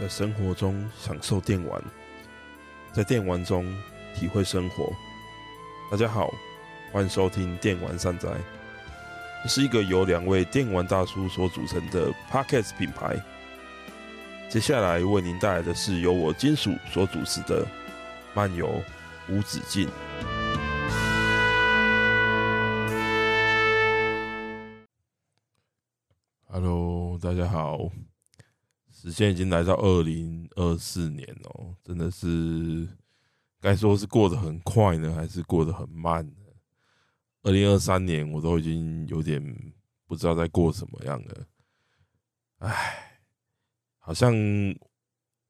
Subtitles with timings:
[0.00, 1.82] 在生活中享受电玩，
[2.92, 3.66] 在电玩中
[4.14, 4.92] 体会生活。
[5.90, 6.32] 大家好，
[6.92, 8.28] 欢迎收听电玩善哉，
[9.42, 13.16] 这是一个由两位电玩大叔所组成的 Podcast 品牌。
[14.48, 17.66] 接下来为您带来的是由我金属所主持的
[18.34, 18.80] 漫游
[19.28, 19.88] 无止境。
[26.46, 27.90] Hello，大家好，
[29.00, 32.88] 时间已经来到二零二四年哦，真的是
[33.60, 36.34] 该说是过得很快呢，还是过得很慢呢？
[37.42, 39.40] 二零二三年我都已经有点
[40.06, 41.46] 不知道在过什么样了，
[42.58, 43.04] 唉。
[44.00, 44.32] 好像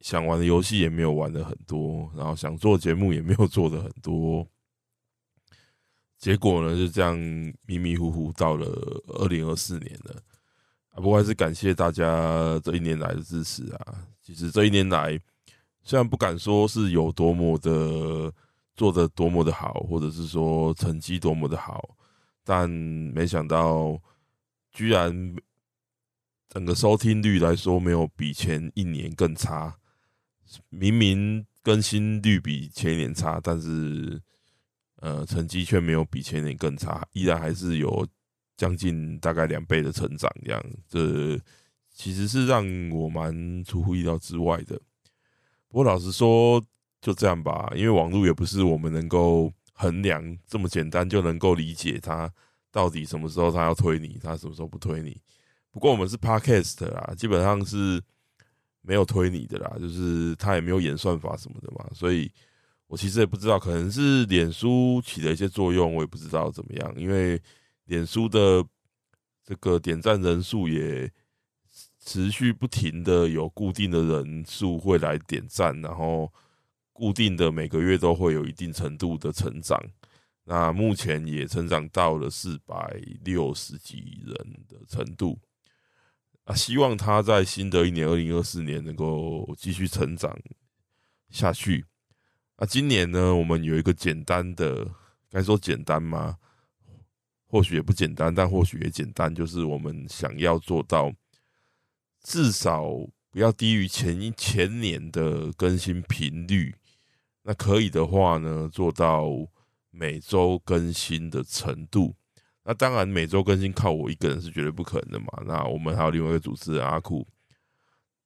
[0.00, 4.44] 想玩的游戏也没有玩的很多，然后想做节目也没有做的很多，
[6.18, 7.16] 结果呢就这样
[7.66, 8.66] 迷迷糊糊到了
[9.20, 10.20] 二零二四年了
[10.98, 11.00] 啊！
[11.00, 14.04] 不过还是感谢大家这一年来的支持啊！
[14.20, 15.18] 其实这一年来，
[15.84, 18.32] 虽然不敢说是有多么的
[18.74, 21.96] 做的多么的好，或者是说成绩多么的好，
[22.42, 23.98] 但没想到
[24.72, 25.36] 居然。
[26.50, 29.76] 整个收听率来说，没有比前一年更差。
[30.70, 34.18] 明明更新率比前一年差，但是
[34.96, 38.06] 呃，成绩却没有比前年更差，依然还是有
[38.58, 40.30] 将近大概两倍的成长。
[40.44, 41.40] 这样，这
[41.94, 44.78] 其实是让我蛮出乎意料之外的。
[45.68, 46.62] 不过老实说，
[47.00, 52.30] 就这样吧，因为网络也不是我们能够衡量这么简单就能够理解它
[52.70, 55.18] 到底什么时候它要推你，它什么时候不推你。
[55.70, 58.02] 不过我们是 Podcast 啦，基本上是
[58.80, 62.30] 没有推你的啦，就是他也没有演算法什么的嘛，所以
[62.86, 67.40] 我其实也不知道，可能是脸书起了一些作用，我也不知道怎么样，因为
[67.88, 68.64] 脸书的
[69.42, 71.10] 这个点赞人数也
[71.98, 76.30] 持续不停的有固定的人数会来点赞，然后
[76.92, 79.82] 固定的每个月都会有一定程度的成长，
[80.44, 84.34] 那目前也成长到了四百六十几人
[84.68, 85.38] 的程度。
[86.44, 90.38] 啊，希望他在新的一年二零二四年能够继续成长
[91.30, 91.86] 下去。
[92.56, 94.88] 啊，今年呢，我们有一个简单的，
[95.30, 96.36] 该说简单吗？
[97.48, 101.10] 或许也不简单，但或许也简单，就是我们想要做到
[102.22, 102.84] 至少
[103.30, 106.74] 不要低于前一前年的更新频率。
[107.42, 109.26] 那可以的话呢，做到
[109.90, 112.14] 每周更新的程度。
[112.64, 115.26] 那当然，每周更新靠我一个人是绝对不可能的嘛。
[115.46, 117.26] 那我们还有另外一个主持人阿酷。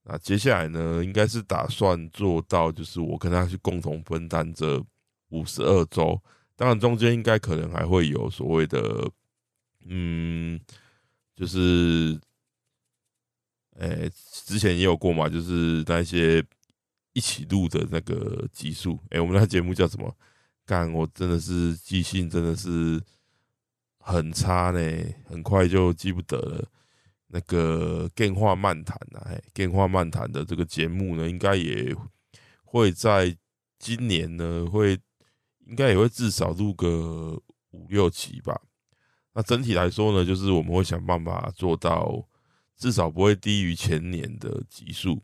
[0.02, 4.84] 那接下来呢，应该是打算做到，就是我跟他去共同分担这
[5.28, 6.20] 五十二周。
[6.62, 9.10] 当然，中间应该可能还会有所谓的，
[9.86, 10.60] 嗯，
[11.34, 12.16] 就是，
[13.80, 14.08] 诶，
[14.44, 16.40] 之前也有过嘛，就是那些
[17.14, 18.96] 一起录的那个集数。
[19.10, 20.16] 诶，我们那节目叫什么？
[20.64, 23.02] 干，我真的是记性真的是。
[24.04, 24.80] 很差呢，
[25.26, 26.68] 很快就记不得了。
[27.28, 31.94] 那个电话漫谈啊，电话漫谈的这个节目呢，应该也
[32.64, 33.36] 会在
[33.78, 34.98] 今年呢，会
[35.66, 37.40] 应该也会至少录个
[37.70, 38.60] 五六集吧。
[39.32, 42.26] 那整体来说呢，就是我们会想办法做到
[42.76, 45.22] 至少不会低于前年的集数。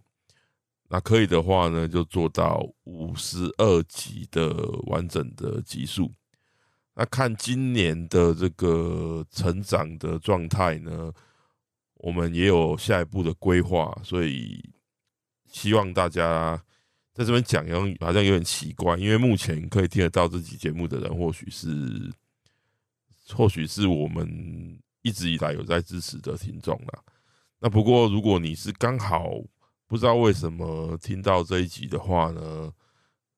[0.88, 4.54] 那可以的话呢，就做到五十二集的
[4.86, 6.14] 完整的集数。
[6.94, 11.12] 那看今年的这个成长的状态呢，
[11.96, 14.70] 我们也有下一步的规划，所以
[15.46, 16.64] 希望大家
[17.18, 17.66] 在这边讲，
[17.98, 22.12] 好像有点奇怪，因为目前可以听得到这期节目的人，或许是，
[23.34, 27.02] 或许是我们一直以来有在支持的听众啦。
[27.58, 29.28] 那不过，如果你是刚好
[29.88, 32.72] 不知道为什么听到这一集的话呢，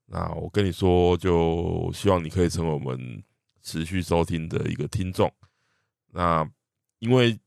[0.04, 3.24] 那我跟你说，就希望你可以成为我们。
[3.62, 5.30] 持续收听的一个听众，
[6.12, 6.50] 那
[6.98, 7.38] 因为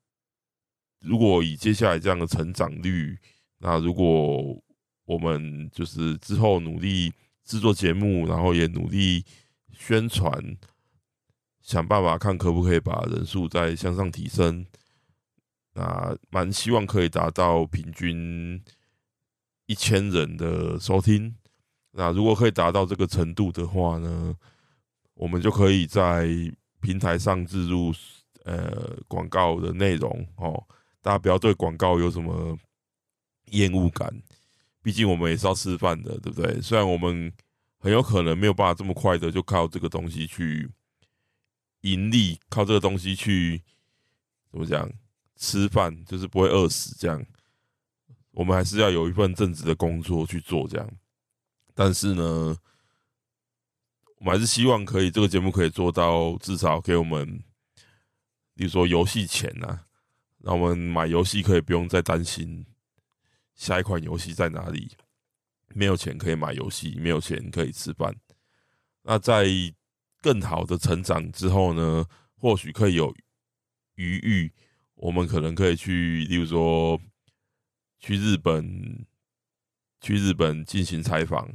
[0.99, 3.17] 如果以接下来这样的成长率，
[3.57, 4.63] 那如果
[5.05, 7.11] 我们就是之后努力
[7.43, 9.25] 制作节目，然后也努力
[9.71, 10.31] 宣传，
[11.61, 14.65] 想办法看可不可以把人数再向上提升，
[15.73, 18.61] 那蛮希望可以达到平均
[19.65, 21.35] 一千人的收听。
[21.91, 24.35] 那如果可以达到这个程度的话呢，
[25.13, 26.27] 我们就可以在
[26.81, 27.93] 平台上置入
[28.45, 30.65] 呃广告的内容哦，
[31.01, 32.57] 大家不要对广告有什么
[33.51, 34.11] 厌恶感，
[34.83, 36.61] 毕竟我们也是要吃饭的，对不对？
[36.61, 37.31] 虽然我们
[37.79, 40.69] 很有可能没有办法这么快的就靠这个东西去
[41.81, 43.63] 盈利，靠这个东西去
[44.51, 44.91] 怎么讲
[45.37, 47.25] 吃饭，就是不会饿死这样。
[48.31, 50.89] 我们还是要有一份正职的工作去做这样。
[51.73, 52.57] 但是呢，
[54.17, 57.41] 我们还是希望可以这个节目可以做到至少给我们，
[58.53, 59.81] 比如说游戏钱呐，
[60.39, 62.65] 让我们买游戏可以不用再担心
[63.55, 64.91] 下一款游戏在哪里，
[65.75, 68.15] 没有钱可以买游戏，没有钱可以吃饭。
[69.03, 69.45] 那在
[70.21, 72.05] 更好的成长之后呢，
[72.35, 73.13] 或许可以有
[73.95, 74.53] 余裕，
[74.95, 76.99] 我们可能可以去，例如说
[77.99, 79.05] 去日本，
[79.99, 81.53] 去日本进行采访、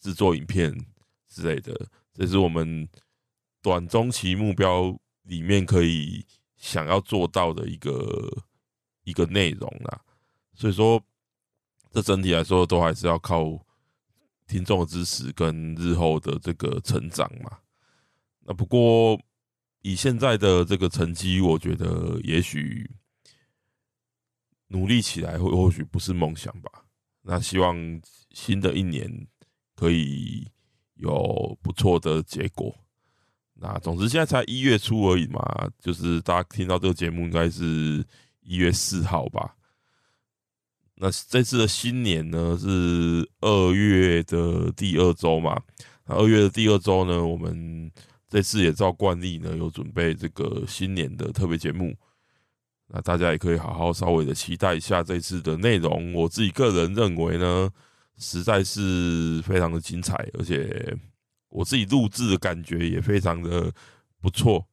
[0.00, 0.74] 制作影片
[1.28, 2.88] 之类的，这是我们
[3.60, 6.24] 短中期目标里面可以
[6.56, 8.44] 想要做到的一个
[9.04, 10.00] 一个内容啦。
[10.54, 11.02] 所以说，
[11.96, 13.58] 这整体来说都还是要靠
[14.46, 17.56] 听众的支持跟日后的这个成长嘛。
[18.40, 19.18] 那不过
[19.80, 22.90] 以现在的这个成绩，我觉得也许
[24.66, 26.70] 努力起来，或或许不是梦想吧。
[27.22, 27.74] 那希望
[28.32, 29.10] 新的一年
[29.74, 30.46] 可以
[30.96, 32.76] 有不错的结果。
[33.54, 35.40] 那总之现在才一月初而已嘛，
[35.78, 38.04] 就是大家听到这个节目应该是
[38.42, 39.56] 一月四号吧。
[40.98, 45.60] 那这次的新年呢是二月的第二周嘛？
[46.06, 47.90] 那二月的第二周呢，我们
[48.28, 51.94] 这次也照惯例呢，有准备这个新年的特别节目。
[52.88, 56.12] 那大家也可以好好稍微的期待一下这次的内容。
[56.14, 57.70] 我自己个人认为呢，
[58.16, 60.96] 实在是非常的精彩，而且
[61.48, 63.72] 我自己录制的感觉也非常的
[64.22, 64.66] 不错。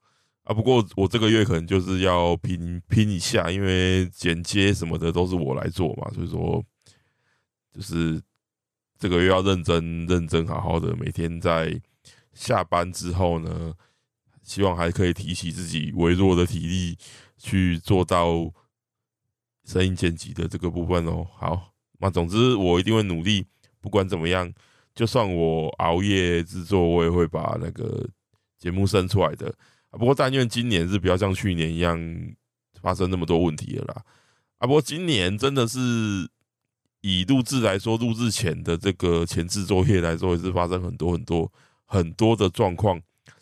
[0.44, 6.64] 啊，不过我这个月可能就是要拼拼一下，因为剪接什么的都是我来做嘛，所以说
[7.72, 8.22] 就是
[9.00, 11.82] 这个月要认真认真好好的，每天在
[12.34, 13.74] 下班之后呢，
[14.42, 16.98] 希望还可以提起自己微弱的体力
[17.38, 18.52] 去做到
[19.64, 21.26] 声音剪辑的这个部分哦。
[21.38, 23.46] 好，那总之我一定会努力，
[23.80, 24.52] 不管怎么样，
[24.94, 28.06] 就算我熬夜制作，我也会把那个
[28.58, 29.56] 节目生出来的。
[29.98, 32.00] 不过，但愿今年是不要像去年一样
[32.82, 34.04] 发生那么多问题了啦。
[34.58, 35.80] 啊，不过今年真的是
[37.02, 41.52] 以录制来说，录制前的这个前置作业来说，也是发生很多很多
[41.86, 43.00] 很多的状况。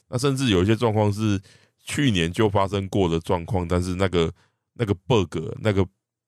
[0.10, 1.40] 那甚至有一些状况是
[1.86, 4.30] 去年就发生过的状况，但是那个
[4.74, 5.88] 那个 bug 那个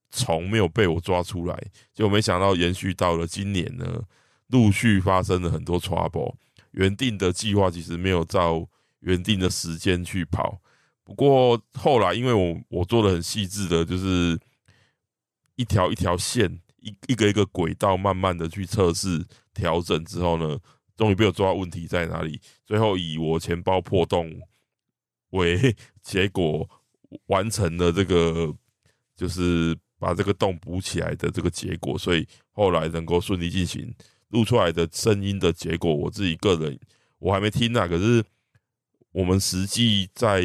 [0.10, 4.04] 虫没有被我抓出来，就没想到延续到了今年呢，
[4.48, 6.36] 陆续发生了很多 trouble。
[6.72, 8.70] 原定的计划其实没有照。
[9.04, 10.62] 原定的时间去跑，
[11.04, 14.40] 不过后来因为我我做的很细致的，就是
[15.58, 20.58] 一条一条线，一一个一个轨道，慢慢的去测试调整之后呢，
[20.96, 24.32] 终于被我抓到问题在哪里，最后以我钱包破洞
[25.32, 26.70] 为结果，
[27.26, 28.56] 完成了这个
[29.18, 33.94] 就是把这个洞补起来的这个结果，所以后来能够顺利进行
[34.30, 36.80] 录出来的声音的结果，我自己个人
[37.20, 38.24] 我还没听呢，可是。
[39.14, 40.44] 我们实际在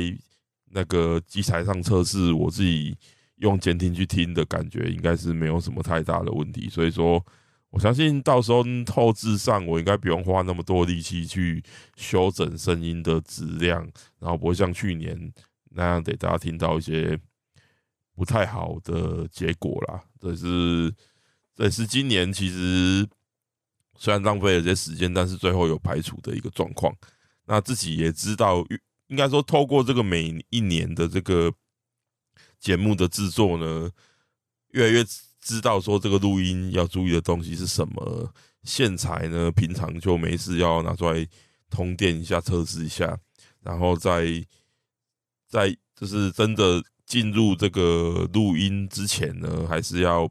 [0.70, 2.96] 那个机台上测试，我自己
[3.36, 6.68] 用监听去听的感觉，应该是没有什么太大的问题。
[6.68, 7.24] 所以说，
[7.70, 8.62] 我相信到时候
[8.94, 11.62] 后制上，我应该不用花那么多力气去
[11.96, 13.80] 修整声音的质量，
[14.18, 15.32] 然后不会像去年
[15.70, 17.18] 那样给大家听到一些
[18.14, 20.02] 不太好的结果啦。
[20.20, 20.94] 这是
[21.54, 23.08] 这也是今年其实
[23.96, 26.94] 虽然浪费了这些时间，但是最后有排除的一个状况。
[27.50, 28.62] 那自己也知道，
[29.06, 31.50] 应该说，透过这个每一年的这个
[32.60, 33.90] 节目的制作呢，
[34.72, 35.02] 越来越
[35.40, 38.34] 知道说这个录音要注意的东西是什么。
[38.64, 41.26] 线材呢，平常就没事要拿出来
[41.70, 43.18] 通电一下，测试一下，
[43.62, 44.26] 然后再
[45.48, 50.30] 在就是真的进入这个录音之前呢，还是要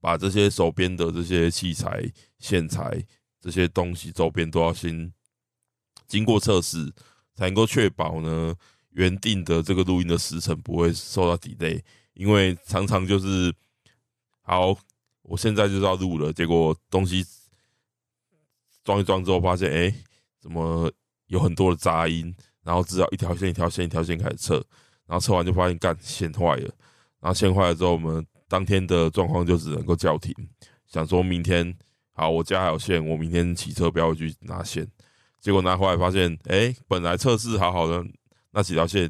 [0.00, 3.06] 把这些手边的这些器材、线材
[3.40, 5.12] 这些东西周边都要先。
[6.06, 6.92] 经过测试，
[7.34, 8.54] 才能够确保呢，
[8.90, 11.80] 原定的这个录音的时程不会受到 delay，
[12.14, 13.54] 因为常常就是，
[14.42, 14.76] 好，
[15.22, 17.24] 我现在就是要录了，结果东西
[18.84, 19.94] 装一装之后，发现哎、
[20.40, 20.90] 怎么
[21.26, 24.54] 有很多的杂音，然后只要一条线一条线一条线开始测，
[25.06, 26.72] 然后测完就发现干线坏了，
[27.20, 30.32] 然后线坏了之后，我们当天的状况就只能够叫停，
[30.86, 31.76] 想说明天
[32.12, 34.88] 好，我家还有线，我明天骑车不要去拿线。
[35.46, 38.04] 结果拿回来发现，哎、本来测试好好的
[38.50, 39.08] 那几条线，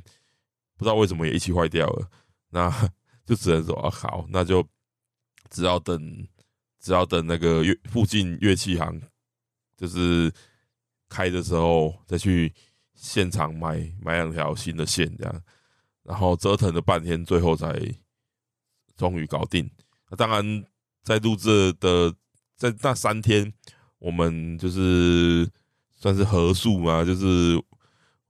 [0.76, 2.10] 不知道为什么也一起坏掉了。
[2.50, 2.70] 那
[3.24, 4.62] 就只能说啊，好，那就
[5.48, 5.98] 只要等，
[6.78, 9.00] 只要等那个乐附近乐器行，
[9.78, 10.30] 就是
[11.08, 12.52] 开的时候再去
[12.92, 15.42] 现场买买两条新的线，这样，
[16.02, 17.74] 然后折腾了半天，最后才
[18.94, 19.70] 终于搞定。
[20.10, 20.66] 那当然，
[21.02, 22.14] 在录制的
[22.56, 23.50] 在那三天，
[23.96, 25.50] 我们就是
[25.96, 27.60] 算是合宿嘛，就是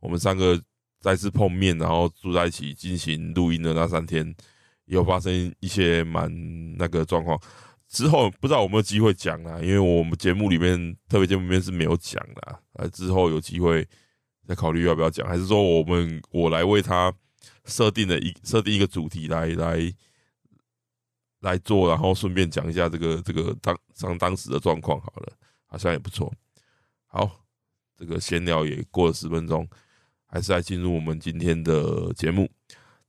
[0.01, 0.61] 我们三个
[1.01, 4.35] 再次碰面，然后住在一起进行录音的那三天，
[4.87, 6.31] 有发生一些蛮
[6.77, 7.41] 那个状况。
[7.89, 12.87] 之后不知道有没有机会讲啊，因为我们节目里面特别节目里面是没有讲的啊。
[12.89, 13.87] 之后有机会
[14.47, 17.13] 再考虑要不要讲，还是说我们我来为他
[17.65, 19.95] 设定了一设定一个主题来来
[21.41, 25.33] 来做，然后顺便讲一下这个这个当当当时的状况好了，
[25.67, 26.33] 好像也不错。
[27.07, 27.46] 好，
[27.97, 29.69] 这个闲聊也过了十分钟，
[30.27, 32.49] 还是来进入我们今天的节目。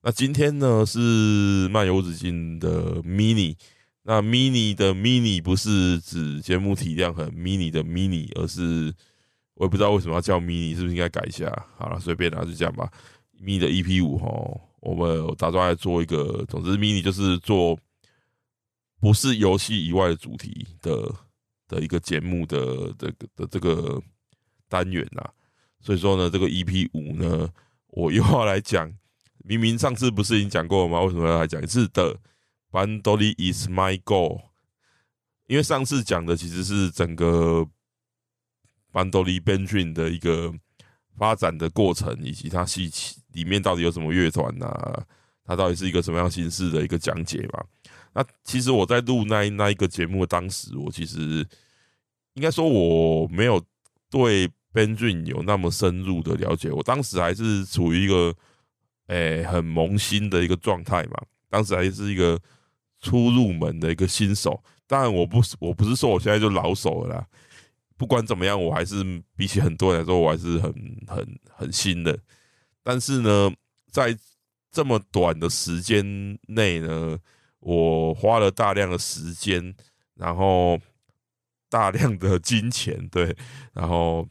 [0.02, 3.56] 那今天呢是漫游无止境的 mini。
[4.04, 8.94] 那 mini 的 mini 不是指节目体量很 mini 的 mini，而是
[9.56, 11.52] 我也不知道为什么要叫 mini，是不是应该改一下？
[11.76, 12.90] 好了，随便啦，就这样吧。
[13.42, 17.78] mini 的 EP 五齁，我们打算来做一个，总之 mini 就是做
[19.02, 21.14] 不是游戏以外的主题的
[21.68, 24.02] 的一个节目的这个的这个
[24.68, 25.24] 单元呐。
[25.80, 27.50] 所以说呢，这个 EP 五呢，
[27.88, 28.92] 我又要来讲，
[29.40, 31.02] 明明上次不是已经讲过了吗？
[31.02, 32.20] 为什么要来讲一次的
[32.72, 34.42] ？Bandoli is my goal，
[35.46, 37.66] 因为上次讲的其实是整个
[38.92, 40.54] Bandori Bandrim 的一个
[41.16, 44.68] 发展的过程，以及它细节里面到底有什么乐团呐？
[45.46, 47.64] 它到底是一个什么样形式的一个讲解嘛？
[48.14, 51.48] 那其实我在录那那一个节目当时，我其实
[52.34, 53.64] 应该说我没有
[54.10, 58.36] 对 Bandrim 有那么深入的了解，我当时还是处于一个
[59.08, 62.40] 诶、很萌新的一个状态嘛，当时还是一个。
[63.00, 67.28] 初入门的一个新手，当然我不我不是说我现在就老手了啦。
[67.96, 69.04] 不管怎么样，我还是
[69.36, 70.74] 比起很多人来说，我还是很
[71.06, 72.18] 很很新的。
[72.82, 73.54] 但是呢，
[73.92, 74.18] 在
[74.72, 77.20] 这么短的时间内呢，
[77.60, 79.76] 我花了大量的时间，
[80.16, 80.80] 然后
[81.70, 83.38] 大量的金钱，对，
[83.74, 84.28] 然后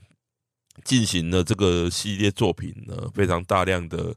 [0.87, 4.17] 进行了这个系列作品呢，非常大量的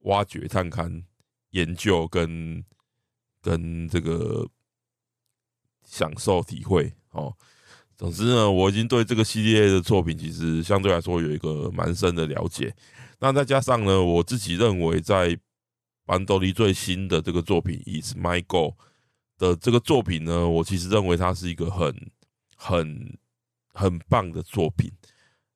[0.00, 1.04] 挖掘、探勘、
[1.52, 2.62] 研究跟。
[3.44, 4.48] 跟这个
[5.84, 7.36] 享受体会哦，
[7.94, 12.74] 总之呢，我已经对这个系列的作品其实相对来说有一个蛮深的了解。
[13.18, 15.38] 那再加上呢，我自己认为在
[16.06, 18.58] 班多利最新的这个作品《Is My Go》
[19.36, 21.94] 的这个作品呢，我其实认为它是一个很
[22.56, 23.18] 很
[23.74, 24.90] 很棒的作品。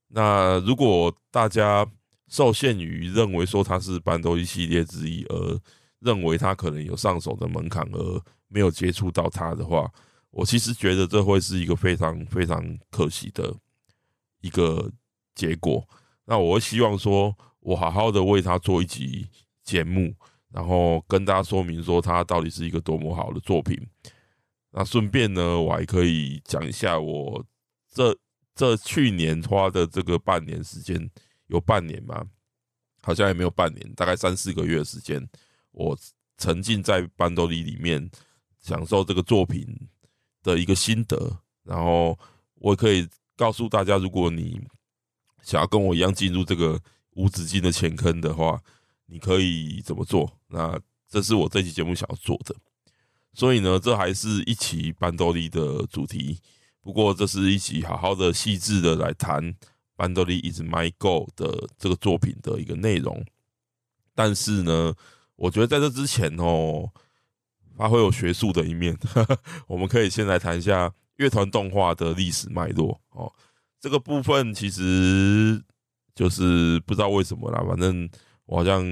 [0.09, 1.87] 那如果大家
[2.29, 5.61] 受限于认为说它是班多利系列之一而
[6.01, 9.91] 认为他可能有上手的门槛，而没有接触到他的话，
[10.31, 13.55] 我其实觉得这会是一个非常非常可惜的
[14.41, 14.91] 一个
[15.35, 15.87] 结果。
[16.25, 19.27] 那我会希望说，我好好的为他做一集
[19.65, 20.15] 节目，
[20.53, 23.77] 然后跟大家说明说他到底是一个多么好的作品。
[24.71, 27.45] 那顺便呢，我还可以讲一下我
[27.93, 28.17] 这
[28.59, 31.09] 这去年花的这个半年时间，
[31.47, 32.27] 有半年吗？
[33.01, 35.25] 好像也没有半年，大概三四个月的时间。
[35.71, 35.97] 我
[36.37, 38.11] 沉浸在班多利里面，
[38.61, 39.65] 享受这个作品
[40.43, 42.19] 的一个心得，然后
[42.57, 44.61] 我可以告诉大家，如果你
[45.41, 48.61] 想要跟我一样进入这个无止境的钱坑的话，
[49.07, 50.37] 你可以怎么做？
[50.49, 50.77] 那
[51.09, 52.57] 这是我这期节目想要做的。
[53.35, 56.41] 所以呢，这还是一期班多利的主题，
[56.83, 59.43] 不过这是一起好好的、细致的来谈
[59.97, 63.25] 《Bandoli Is my goal 的这个作品的一个内容，
[64.15, 64.95] 但是呢。
[65.41, 66.91] 我觉得在这之前哦，
[67.77, 68.99] 发挥有学术的一面，
[69.69, 73.33] 我们可以先来谈一下乐团动画的历史脉络哦。
[73.79, 75.63] 这个部分其实
[76.13, 78.11] 就是不知道为什么啦，反正
[78.47, 78.85] 我好像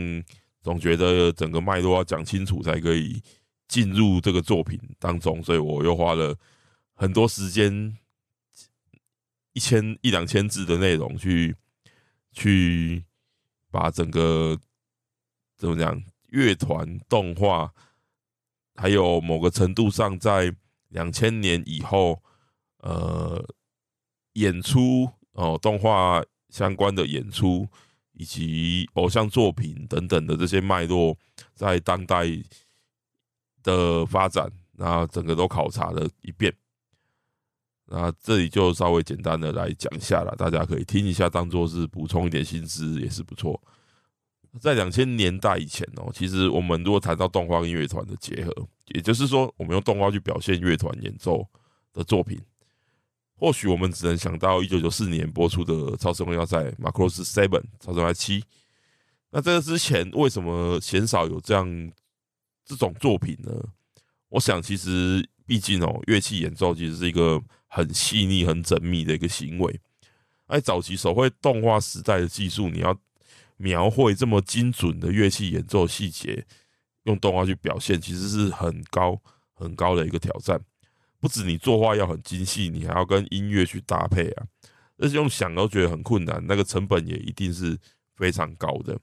[0.63, 3.21] 总觉得整个脉络要讲清楚才可以
[3.67, 6.33] 进入这个作品当中，所以我又花了
[6.97, 7.97] 很多时间，
[9.53, 11.55] 一千一两千字的内容去
[12.33, 13.05] 去
[13.71, 14.59] 把整个
[15.57, 16.03] 怎么讲？
[16.29, 17.73] 乐团动画，
[18.75, 20.55] 还有某个程度上，在
[20.89, 22.21] 两千年以后，
[22.79, 23.43] 呃，
[24.33, 27.69] 演出哦，动画相关的演出，
[28.13, 31.17] 以及偶像作品等等的这些脉络，
[31.55, 32.25] 在当代
[33.63, 36.53] 的发展，那整个都考察了一遍。
[37.89, 43.61] 那这里就稍微简单的来讲一下了，大家可以听一下，当做是补充一点新知，也是不错。
[44.61, 51.47] 在两千年代以前哦，其实我们如果谈到动画跟乐团的结合，也就是说，我们用动画去表现乐团演奏
[51.93, 52.41] 的作品，
[53.37, 58.43] 或许我们只能想到一九九四年播出的《超时空要塞马克罗斯 Seven》超时空七。
[59.31, 61.93] 那这个之前，为什么鲜少有这样
[62.65, 63.53] 这种作品呢？
[64.31, 69.81] 我想其实毕竟哦，乐器演奏其实是一个很细腻、很缜密的一个行为。
[70.49, 72.97] 在早期手绘动画时代的技术，你要
[73.57, 76.45] 描绘这么精准的乐器演奏细节，
[77.05, 79.21] 用动画去表现，其实是很高
[79.55, 80.61] 很高的一个挑战。
[81.19, 84.47] 不止你作画要很精细，你还要跟音乐去搭配啊，
[84.99, 87.77] 而且用想都觉得很困难，那个成本也一定是
[88.15, 88.99] 非常高的。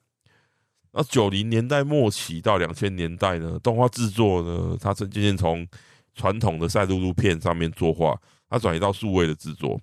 [0.91, 5.67] 那九零年代末期到两千年代呢，动画制作呢，它渐渐从
[6.13, 9.79] 传统的赛璐璐片上面作画，它转移到数位的制作，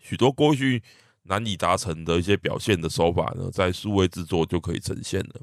[0.00, 0.82] 许多过去
[1.22, 5.40] 难以达成的一些表现的手法呢，在数位制作就可以呈现了。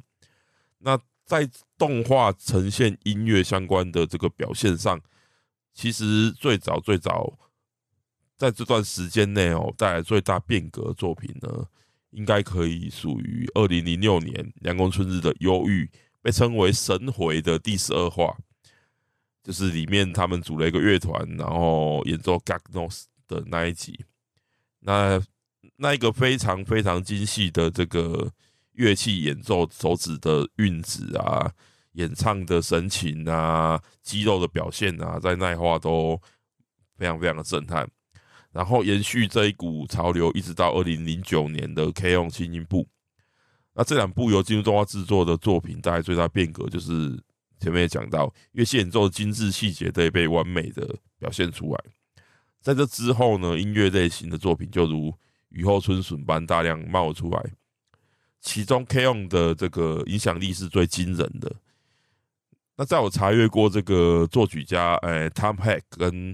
[0.80, 5.00] 那在动画呈现音乐相关的这个表现上，
[5.74, 7.38] 其实最早最早
[8.36, 11.66] 在这段时间内哦，带来最大变革作品呢。
[12.12, 15.86] 应该可以属于二零零六年凉宫春日的《忧郁》，
[16.24, 18.36] 被称为神回的第十二话，
[19.50, 24.00] 就是里面他们组了一个乐团，然后演奏《Gagnos》的那一集。
[24.82, 25.20] 那
[25.78, 28.32] 那一个非常非常精细的这个
[28.74, 31.52] 乐器演奏手指的运指啊，
[31.94, 36.22] 演唱的神情啊，肌肉的表现啊，在那一话都
[36.96, 37.90] 非常非常的震撼。
[38.52, 42.84] 然后延续这一股潮流，一直到二零零九年的《K-ON 轻音部》。
[43.74, 47.20] 那这两部由进入动画制作的作品，带来最大变革就是
[47.60, 51.84] 前面也讲到，乐器演奏的精致细节都被完美的表现出来。
[52.62, 55.14] 在这之后呢，音乐类型的作品就如
[55.50, 57.52] 雨后春笋般大量冒出来。
[58.42, 61.54] 其中《K-ON》的这个影响力是最惊人的。
[62.78, 66.34] 那在我查阅过这个作曲家，哎，Tom Heck 跟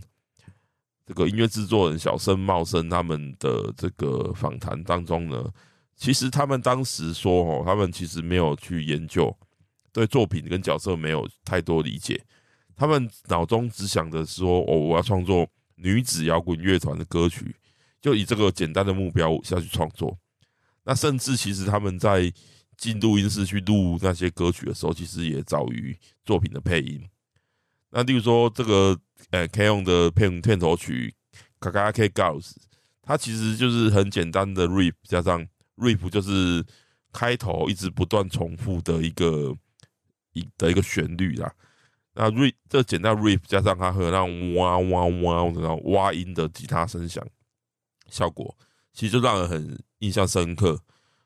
[1.07, 5.51] 这个音乐制作人小森茂生他们的这个访谈当中呢，
[5.95, 9.35] 其实他们当时说哦，他们其实没有去研究，
[9.95, 12.21] 对作品跟角色没有太多理解，
[12.75, 17.55] 他们脑中只想着说哦，我要创作女子摇滚乐团的歌曲，
[18.01, 20.17] 就以这个简单的目标下去创作。
[20.83, 22.29] 那甚至其实他们在
[22.75, 27.01] 进录音室去录那些歌曲的时候，其实也早于作品的配音。
[27.91, 28.99] 那例如说这个。
[29.31, 31.15] 呃，K-ON 的片片头曲
[31.71, 32.43] 《Kakake Girls》，
[33.01, 35.43] 它其实就是很简单的 riff 加上
[35.77, 36.63] riff，就是
[37.11, 39.55] 开头一直不断重复的一个
[40.35, 41.51] 一的一个旋律啦。
[42.13, 47.27] 那 riff 这简单 riff 加上它和那种哇哇哇的那种哇音的吉他声响
[48.09, 48.55] 效果，
[48.93, 50.79] 其实就让人很印象深刻。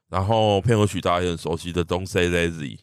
[0.08, 2.78] 然后片尾曲大家也很熟悉的《Don't Say Lazy》，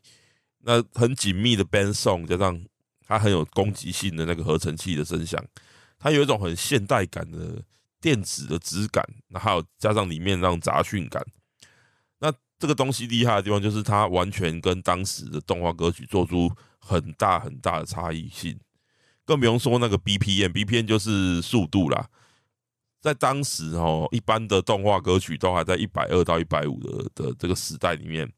[0.60, 2.62] 那很紧密的 band song 加上。
[3.08, 5.40] 它很有攻击性的那个合成器的声响，
[5.96, 7.62] 它有一种很现代感的
[8.00, 11.24] 电子的质感，那还有加上里面那种杂讯感。
[12.58, 18.58] 这个东西厉害的地方就是它完全跟当时的动画歌曲做出很大很大的差异性，
[19.24, 22.08] 更不用说那个 BPM，BPM 就是速度啦。
[23.00, 28.28] 在当时哦，一般的动画歌曲都还在一百二到一百五的的这个时代里面，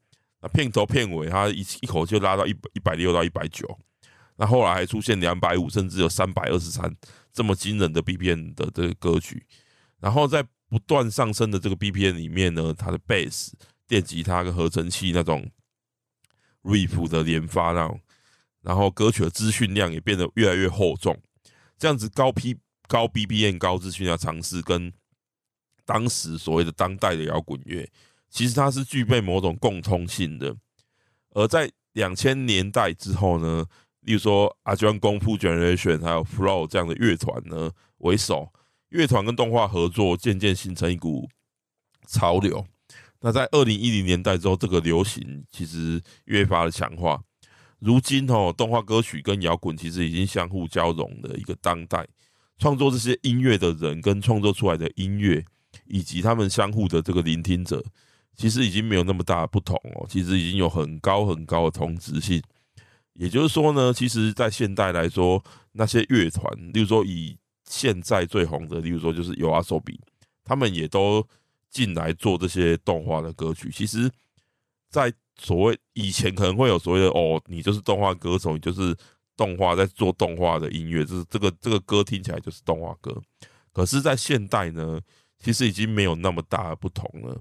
[0.42, 3.78] 那片头片尾它一一口就拉到一一百六到一百九。
[4.36, 6.94] 那后来还出现两百五，甚至有三百二十三
[7.32, 9.46] 这么惊人的 BPM 的这个歌曲，
[10.00, 13.50] 然后在不断上升的这个 BPM 里面呢，它的 bass、
[13.88, 15.50] 电吉他跟合成器那种
[16.62, 18.00] riff 的连发那种，
[18.60, 21.18] 然后歌曲的资讯量也变得越来越厚重。
[21.78, 24.92] 这样子高 P 高 BPM 高资讯量尝试跟
[25.84, 27.90] 当时所谓的当代的摇滚乐，
[28.28, 30.54] 其实它是具备某种共通性的。
[31.30, 33.64] 而在两千年代之后呢，
[34.00, 38.52] 例如说阿娟功夫 Generation 还有 Flow 这样的乐团呢为首，
[38.90, 41.28] 乐团跟动画合作渐渐形成一股
[42.06, 42.66] 潮流。
[43.20, 47.20] 那在二零一零年代之后，这个流行其实越发的强化。
[47.80, 52.06] 如今哦，动画歌曲跟摇滚其实已经相互交融的一个当代，
[52.58, 55.44] 创作这些音乐的人跟创作出来的音乐，
[55.86, 57.84] 以及他们相互的这个聆听者，
[58.36, 60.06] 其实已经没有那么大的不同哦。
[60.08, 62.42] 其实已经有很高很高的同质性。
[63.14, 69.98] 也就是说呢，其实，在现代来说，那些乐团，例如说以现在最红的，例如说就是 YOASOBI，
[70.44, 71.26] 他们也都
[71.70, 73.70] 进来做这些动画的歌曲。
[73.70, 74.10] 其实，
[74.90, 78.96] 在所谓以前可能会有所谓的哦，你就是动画歌手，你就是
[79.36, 83.16] 动画在做动画的音乐，就是这个这个歌听起来就是动画歌。
[83.72, 85.00] 可是，在现代呢，
[85.38, 87.40] 其实已经没有那么大的不同了。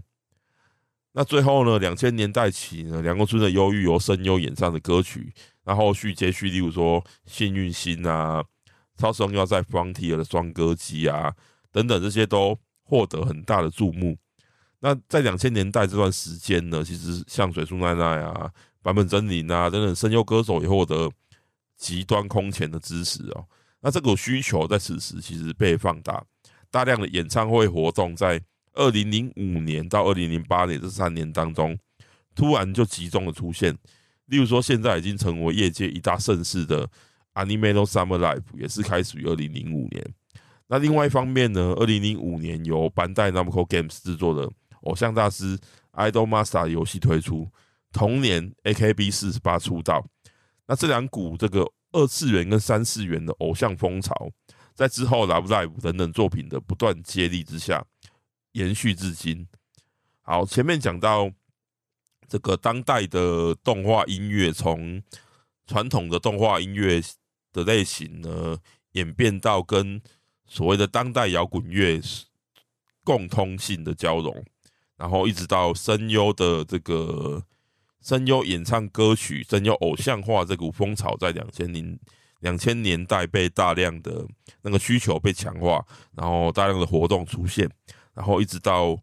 [1.14, 5.34] 那最后呢，两千年代起呢，凉宫春的忧郁由声优演唱的歌曲。
[5.64, 8.44] 那后续接续，例如说幸运星啊，
[8.98, 11.34] 超时空要塞 Frontier 的双歌姬啊，
[11.72, 12.56] 等等，这些都
[12.88, 14.18] 获得很大的注目。
[14.80, 18.50] 那在两千年代这段时间呢，其实像水树奈奈啊、
[18.82, 21.12] 坂本真綾啊等等声优歌手也获得
[21.76, 23.46] 极端空前的支持哦。
[23.82, 26.24] 那这个需求在此时其实被放大，
[26.72, 28.42] 大量的演唱会活动在
[28.74, 31.78] 二零零五年到二零零八年这三年当中，
[32.36, 33.76] 突然就集中的出现。
[34.26, 36.88] 例如说，现在已经成为业界一大盛事的
[37.34, 40.14] Anime No Summer Life，也是开始于二零零五年。
[40.68, 44.48] 那另外一方面呢，二零零五年由班代 Namco Games 制作的
[44.82, 45.58] 《偶像大师
[45.94, 47.50] Idol Master》游戏推出，
[47.92, 50.06] 同年 AKB 四十八出道。
[50.68, 54.30] 那这两股这个二次元跟三次元的偶像风潮，
[54.74, 57.86] 在之后 Love Live 等等作品的不断接力之下，
[58.52, 59.48] 延续至今。
[60.22, 61.32] 好，前面讲到。
[62.30, 65.02] 这个当代的动画音乐，从
[65.66, 67.02] 传统的动画音乐
[67.54, 68.58] 的类型呢，
[68.92, 70.02] 演变到跟
[70.48, 72.02] 所谓的当代摇滚乐
[73.04, 74.44] 共通性的交融，
[74.96, 77.44] 然后一直到声优的这个
[78.02, 82.00] 声优演唱歌曲、声优偶像化这股风潮，在两千零
[82.40, 84.26] 两千年代被大量的
[84.62, 87.70] 那个需求被强化，然后大量的活动出现，
[88.14, 88.98] 然后一直到。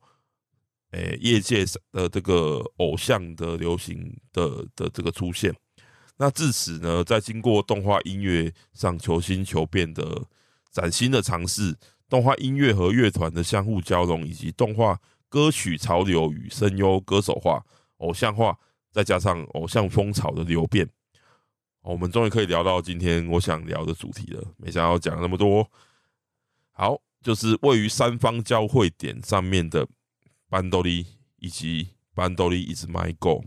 [0.96, 5.52] 诶、业界的这个偶像的流行的的这个出现，
[6.18, 10.22] 那至此呢，在经过动画音乐上求新求变的
[10.74, 17.64] 崭新的尝试，动画音乐和乐团的相互交融，以及动画歌曲潮流与声优歌手化、
[17.98, 18.58] 偶像化，
[18.90, 20.90] 再加上偶像风潮的流变，
[21.82, 24.42] 我们终于可以聊到今天我想聊的主题了。
[24.56, 25.70] 没想到讲那么多，
[26.72, 29.86] 好，就是位于三方交汇点上面的。
[30.50, 31.04] 班多利
[31.38, 33.42] 以及班多利 is my goal，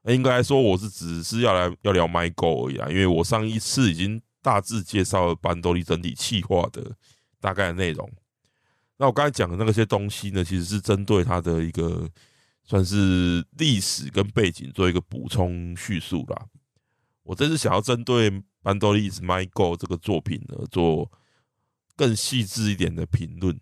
[0.00, 6.94] 那应该来说，我是只是要来要聊 my goal 而已啊，因为我上一次已经大致介绍了班多利整体企划的
[7.40, 8.10] 大概的内容。
[8.98, 12.06] 那我刚才讲的那些东西呢，其实是针对它的一个
[12.62, 16.46] 算是历史跟背景做一个补充叙述啦。
[17.22, 21.10] 我这次想要针对班多利 is My g o 这个作品呢，做
[21.96, 23.58] 更细致一点的评论。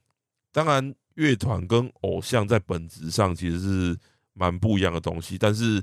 [0.51, 0.95] 当然。
[1.17, 3.99] 乐团跟偶像在本质上其实是
[4.33, 5.83] 蛮不一样的东西，但是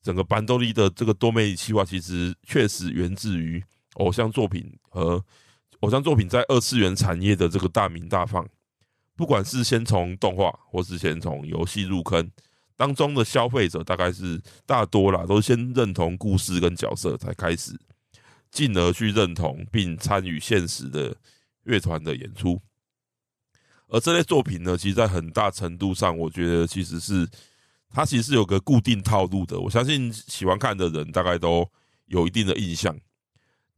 [0.00, 3.62] 整个班多利的这个多媒体企划其实确实源自于
[3.94, 5.24] 偶像作品和
[5.80, 8.48] 偶像作品在二次元产业的这个大鸣大放。
[9.16, 12.30] 不管是先从动画，或是先从游戏入坑，
[12.74, 17.78] 当中的消费者大概是大多啦，都先认同故事跟角色，才开始
[18.50, 21.14] 进而去认同并参与现实的
[21.64, 22.62] 乐团的演出。
[23.88, 27.28] 而这类作品呢，其实，在很大程度上，我觉得其实是
[27.90, 29.60] 它其实是有个固定套路的。
[29.60, 31.68] 我相信喜欢看的人大概都
[32.06, 32.96] 有一定的印象，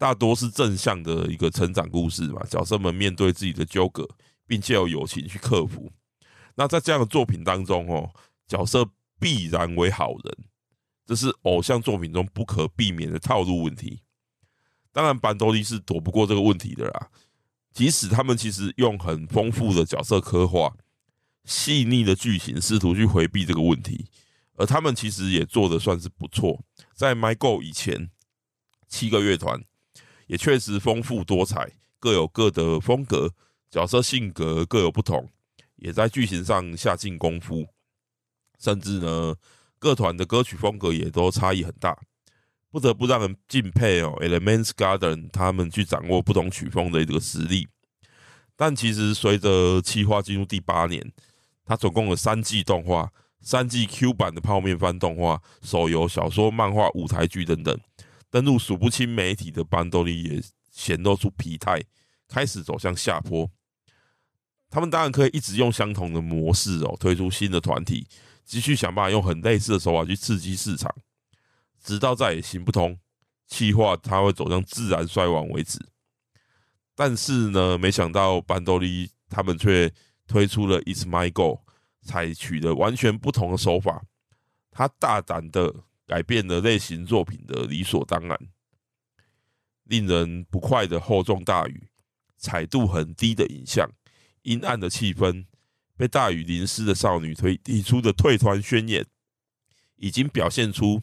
[0.02, 2.44] 大多是正向的一个成长故事嘛。
[2.50, 4.04] 角色们面对自己的纠葛，
[4.48, 5.92] 并且有友情去克服。
[6.56, 8.10] 那在这样的作品当中，哦，
[8.48, 8.84] 角色
[9.20, 10.38] 必然为好人，
[11.06, 14.02] 这是偶像作品中不可避免的套路问题。
[14.90, 17.08] 当然，班多利是躲不过这个问题的啦。
[17.72, 20.74] 即使他们其实用很丰富的角色刻画、
[21.44, 24.06] 细腻的剧情，试图去回避这个问题，
[24.56, 26.60] 而他们其实也做的算是不错。
[26.92, 28.10] 在 My Go 以前，
[28.88, 29.62] 七个乐团
[30.26, 33.32] 也确实丰富多彩，各有各的风格，
[33.70, 35.28] 角色性格各有不同，
[35.76, 37.66] 也在剧情上下尽功夫，
[38.58, 39.34] 甚至呢，
[39.78, 41.98] 各团的歌曲风格也都差异很大。
[42.70, 47.68] 不得不让人敬佩哦，Elements Garden 他们去掌握不同曲风的一个实力。
[48.56, 51.12] 但其实随着企划进入第八年，
[51.66, 57.78] 它总共有三季动画、三季 Q 版的泡面番动画、手游、小说、漫画、舞台剧等等，
[58.32, 61.82] 登录数不清媒体的班多利也显露出疲态，
[62.26, 63.50] 开始走向下坡。
[64.70, 68.08] 他们当然可以一直用相同的模式哦，推出新的团体，
[68.42, 70.90] 继续想办法用很类似的手法去刺激市场。
[71.78, 72.98] 直到再也行不通，
[73.46, 75.78] 企划它会走向自然衰亡为止。
[76.94, 79.92] 但是呢，没想到班多利他们却
[80.26, 81.56] 推出了《It's My Goal》，
[82.02, 84.02] 采取了完全不同的手法。
[84.70, 88.38] 他大胆的改变了类型作品的理所当然，
[89.84, 91.88] 令人不快的厚重大雨，
[92.36, 93.90] 彩度很低的影像，
[94.42, 95.46] 阴暗的气氛，
[95.96, 99.06] 被大雨淋湿的少女推提出的退团宣言，
[99.96, 101.00] 已经表现出。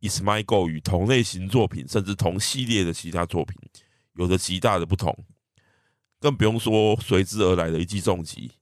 [0.00, 3.56] Is My Go 与同类型作品，甚至同系列的其他作品，
[4.14, 5.26] 有着极大的不同，
[6.20, 8.52] 更不用说随之而来的一记重击。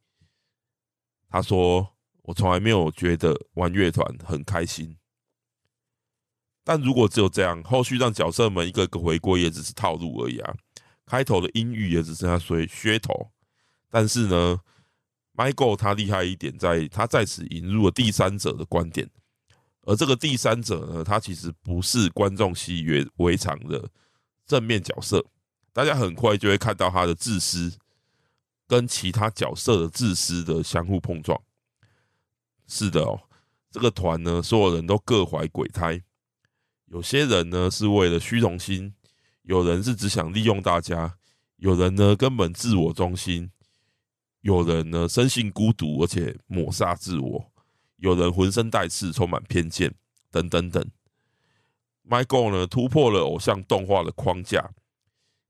[1.28, 4.96] 他说：“我从来没有觉得玩乐团很开心，
[6.68, 10.52] 但如果只有这样，后续让角色们一个一个回归，也只是套路而已啊。
[11.06, 13.30] 开头的音域也只剩下所以噱头，
[13.88, 14.60] 但是呢
[15.36, 19.08] ，Michael 他厉害一点，在他在此引入了第三者的观点。”
[19.86, 23.88] 而这个第三者呢，他其实不是观众习以为常的
[24.44, 25.24] 正面角色，
[25.72, 27.78] 大家很快就会看到他的自私
[28.66, 31.40] 跟其他角色的自私的相互碰撞。
[32.66, 33.20] 是的哦，
[33.70, 36.02] 这个团呢，所有人都各怀鬼胎，
[36.86, 38.94] 有些人呢是为了虚荣心，
[39.42, 41.16] 有人是只想利用大家，
[41.56, 43.50] 有人呢根本自我中心，
[44.40, 47.52] 有人呢生性孤独而且抹杀自我，
[47.96, 49.94] 有人浑身带刺，充满偏见，
[50.30, 50.84] 等等等。
[52.08, 54.70] Michael 呢突破了偶像动画的框架，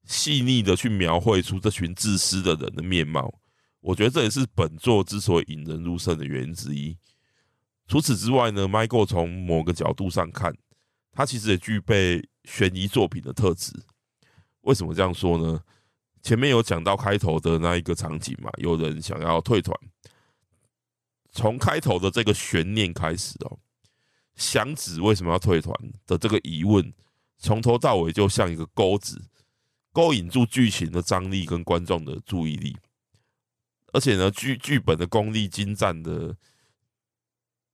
[0.04, 3.40] 细腻的去描绘出这群自私的人的面貌。
[3.80, 6.96] 我觉得这也是本作之所以引人入胜的原因之一。
[7.86, 10.56] 除此之外呢，Michael 从某个角度上看，
[11.16, 13.72] 它其实也具备悬疑作品的特质。
[14.60, 15.60] 为什么这样说呢？
[16.22, 19.74] 前面有讲到开头的那一个场景嘛，有人想要退团，
[21.30, 23.58] 从开头的这个悬念开始哦。
[24.34, 25.74] 祥子为什么要退团
[26.04, 26.92] 的这个疑问，
[27.38, 29.22] 从头到尾就像一个钩子，
[29.92, 32.76] 勾引住剧情的张力跟观众的注意力。
[33.92, 36.36] 而且呢，剧剧本的功力精湛的，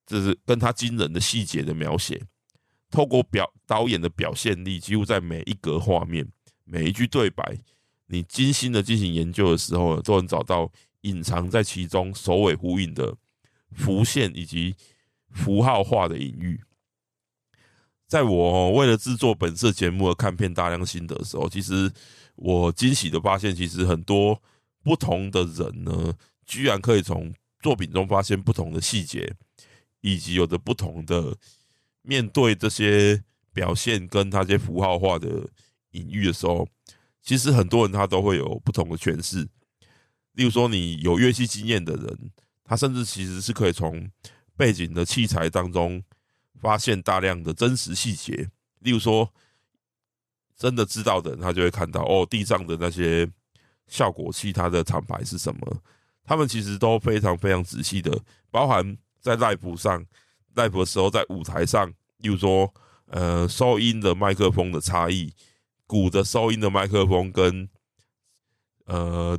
[0.07, 2.22] 就是跟他惊人的细节的描写，
[2.92, 6.24] 透过表导演的表现力，几乎在每一格画面、
[6.62, 7.59] 每一句对白，
[8.07, 13.16] 你精心的进行研究的时候，都能找到隐藏在其中首尾呼应的
[13.72, 14.76] 浮现以及。
[15.35, 16.61] 符号化的隐喻，
[18.07, 21.90] 在我为了制作本次节目而看片大量心得的时候，其实
[22.35, 24.42] 我惊喜的发现，其实很多
[24.85, 26.12] 不同的人呢，
[26.44, 29.35] 居然可以从作品中发现不同的细节，
[30.02, 31.35] 以及有着不同的
[32.02, 35.48] 面对这些表现跟他这些符号化的
[35.92, 36.68] 隐喻的时候，
[37.22, 39.48] 其实很多人他都会有不同的诠释。
[40.32, 42.30] 例如说，你有乐器经验的人，
[42.64, 44.10] 他甚至其实是可以从
[44.56, 46.02] 背景的器材当中，
[46.58, 48.48] 发现大量的真实细节，
[48.80, 49.32] 例如说，
[50.56, 53.30] 真的知道的人，他就会看到哦，地上的那些
[53.86, 55.82] 效果器，它的厂牌是什么？
[56.24, 58.18] 他们其实都非常非常仔细的，
[58.50, 60.06] 包含在 live 上
[60.54, 61.88] ，live 的时候在舞台上，
[62.18, 62.72] 例如说，
[63.06, 65.32] 呃，收音的麦克风的差异，
[65.86, 67.68] 鼓的收音的麦克风跟
[68.86, 69.38] 呃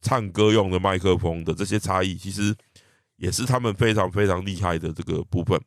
[0.00, 2.56] 唱歌用的麦克风的这些差异，其实。
[3.20, 5.60] 也是他们非常非常厉害的这个部分。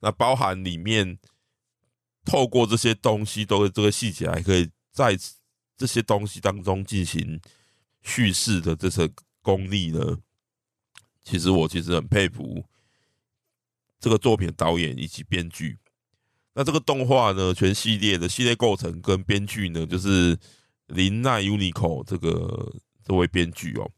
[0.00, 1.16] 那包含里面
[2.24, 5.16] 透过这些东西，都这个细节，还可以在
[5.76, 7.40] 这些东西当中进行
[8.02, 9.08] 叙事的这些
[9.42, 10.18] 功力呢。
[11.22, 12.64] 其实我其实很佩服
[13.98, 15.78] 这个作品的导演以及编剧。
[16.54, 20.36] 那这个动画呢，全系列的系列构成跟编剧呢，就是
[20.86, 23.90] 林奈 Unico 这个这位编剧哦。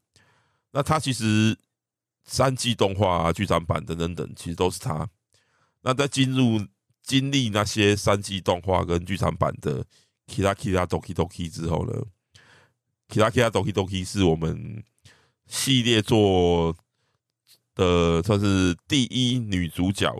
[0.73, 1.57] 那他其实。
[2.23, 5.09] 三 G 动画啊、剧场版等等等，其实都是他。
[5.81, 6.65] 那在进入
[7.03, 9.83] 经历那些三 G 动画跟剧场版的
[10.29, 12.05] 《Kira Kira Doki Doki》之后呢，
[13.13, 14.85] 《Kira Kira Doki Doki》是我们
[15.49, 16.77] 系列做
[17.75, 20.11] 的算是第一女主角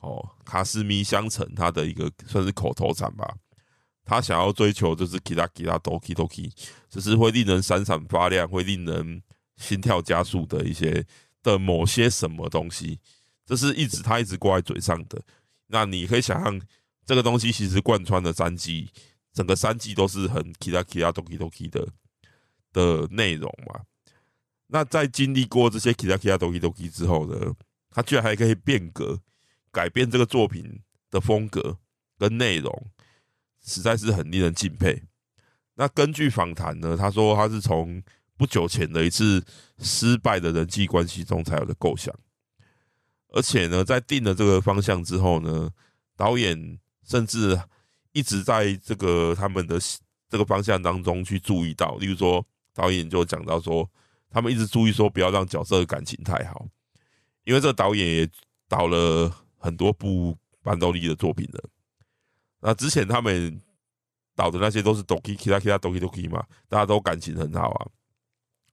[0.00, 3.36] 哦，卡斯米香橙，她的一个算是口头禅吧。
[4.04, 6.50] 她想要追求就是《Kira Kira Doki Doki》，
[6.88, 9.22] 就是会令人闪闪发亮，会令人。
[9.56, 11.06] 心跳加速的一些
[11.40, 12.98] 的某些什么东西，
[13.46, 15.22] 这是一直他一直挂在嘴上的。
[15.68, 16.60] 那你可以想象，
[17.06, 18.90] 这个东西其实贯穿了三季，
[19.32, 21.88] 整个三季都是很 kira kira doki doki 的
[22.72, 23.82] 的内容嘛。
[24.66, 27.54] 那在经历过这些其他其他东西东西之后呢，
[27.90, 29.20] 他居然还可以变革，
[29.70, 31.78] 改变这个作品的风格
[32.18, 32.86] 跟内容，
[33.62, 35.02] 实在是很令人敬佩。
[35.74, 38.02] 那根据访谈呢，他说他是从。
[38.36, 39.40] 不久前的一次
[39.78, 42.12] 失败的人际关系中才有的构想，
[43.28, 45.70] 而且呢，在定了这个方向之后呢，
[46.16, 47.56] 导演甚至
[48.10, 49.78] 一直在这个他们的
[50.28, 53.88] 这个方向当中去注意到，例如说，导演就讲到说，
[54.34, 56.66] 他们一直注意说，不要让角色的感情太好，
[57.44, 58.28] 因为这个导演也
[58.68, 61.70] 导了很多部班多利的作品了。
[62.60, 63.62] 那之前他们
[64.34, 67.86] 导的那些都是 Doki Kira Kira Doki Doki 嘛，大家都感情很好啊。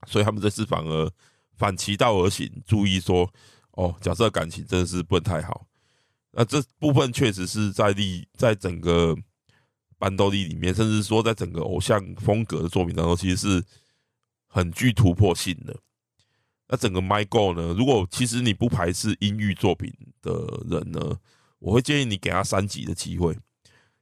[0.08, 1.12] 所以他们这次反而
[1.58, 3.32] 反其道而行，注意说
[3.74, 5.68] 哦，角色感情真的是不能太好。
[6.32, 9.16] 那这部分确实是在立在整个
[10.00, 13.64] 班多利里面，甚至说在整个偶像风格的作品当中，其实是
[14.52, 15.76] 很具突破性的。
[16.68, 20.32] 那整个 My Go 呢，如果其实你不排斥音域作品的
[20.70, 21.18] 人呢，
[21.60, 23.38] 我会建议你给他三集的机会，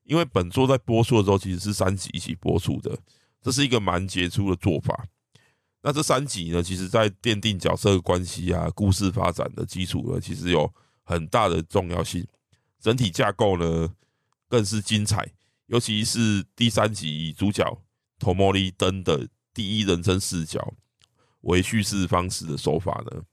[0.04, 2.98] 因为本作在播出的时候其实是三集一起播出的，
[3.42, 5.06] 这是一个蛮杰出的做法。
[5.82, 10.72] 那这三集呢，其实在奠定角色关系啊、故事发展的基础呢，其实有
[11.04, 12.26] 很大的重要性。
[12.80, 13.94] 整体架构呢，
[14.48, 15.32] 更是精彩，
[15.68, 17.82] 尤其是第三集主角
[18.20, 19.28] Tomori 登的
[19.60, 20.74] 第一人称视角
[21.42, 23.24] 为叙事方式的手法呢，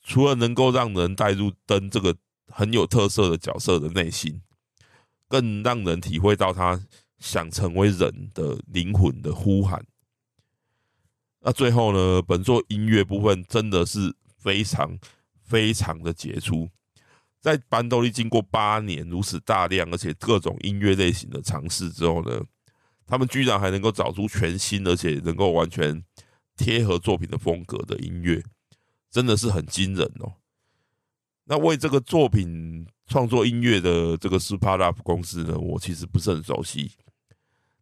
[0.00, 2.16] 除了能够让人带入登这个
[2.46, 4.40] 很有特色的角色的内心，
[5.26, 6.80] 更让人体会到他
[7.18, 9.84] 想成为人的灵魂的呼喊。
[11.40, 14.96] 那最后呢，本作音乐部分真的是非常
[15.42, 16.70] 非常的杰出。
[17.40, 22.40] 在班多利经过八年如此大量而且各种音乐类型的尝试之后呢，
[23.06, 26.02] 他们居然还能够找出全新而且能够完全
[26.56, 28.42] 贴合作品的风格的音乐，
[29.10, 30.34] 真的是很惊人哦。
[31.44, 36.92] 那为这个作品创作音乐的这个 Superlab 公司呢，我其实不是很熟悉，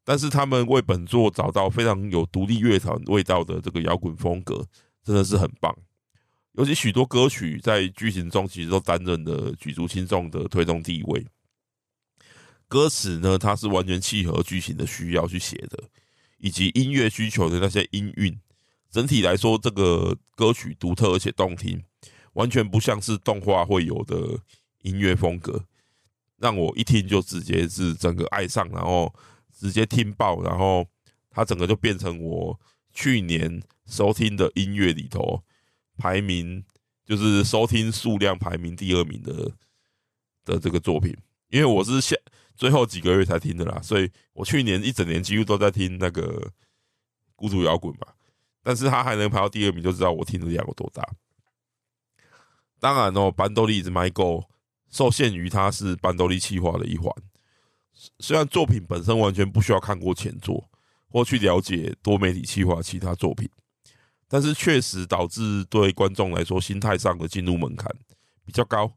[0.04, 4.66] 但是他们为本作找到非常有独立乐团味道的这个摇滚风格，
[5.04, 5.72] 真的是很棒。
[6.54, 11.24] 尤其许多歌曲在剧情中其实都担任了举足轻重的推动地位。
[12.72, 15.78] 歌词呢，它是完全契合剧情的需要去写的，
[16.38, 18.40] 以及音乐需求的那些音韵。
[18.90, 21.84] 整体来说，这个歌曲独特而且动听，
[22.32, 24.38] 完全不像是动画会有的
[24.80, 25.66] 音乐风格，
[26.38, 29.14] 让我一听就直接是整个爱上，然后
[29.54, 30.86] 直接听爆，然后
[31.28, 32.58] 它整个就变成我
[32.94, 35.42] 去年收听的音乐里头。
[35.98, 36.64] 排名
[37.04, 39.52] 就是收听数量排名第二名的
[40.46, 41.14] 的这个作品，
[41.50, 42.16] 因为我是下
[42.54, 46.52] 最后几个月才听的啦，所以我去年一整年几乎都在听那个
[47.34, 48.14] 孤独摇滚吧。
[48.62, 51.02] 但是他还能排到第二名，就知道我听的量有多大。
[52.78, 54.44] 当然哦，班多利 is mygo
[54.90, 57.12] 受限于它是班多利企划的一环，
[58.18, 60.68] 虽然作品本身完全不需要看过前作
[61.08, 63.48] 或去了解多媒体企划其他作品。
[64.28, 67.94] 但是确实导致对观众来说心态上的进入门槛
[68.46, 68.90] 比较高，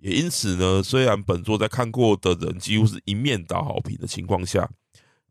[0.00, 4.68] 也因此呢，虽然本作在看过的人几乎是一面倒好评的情况下，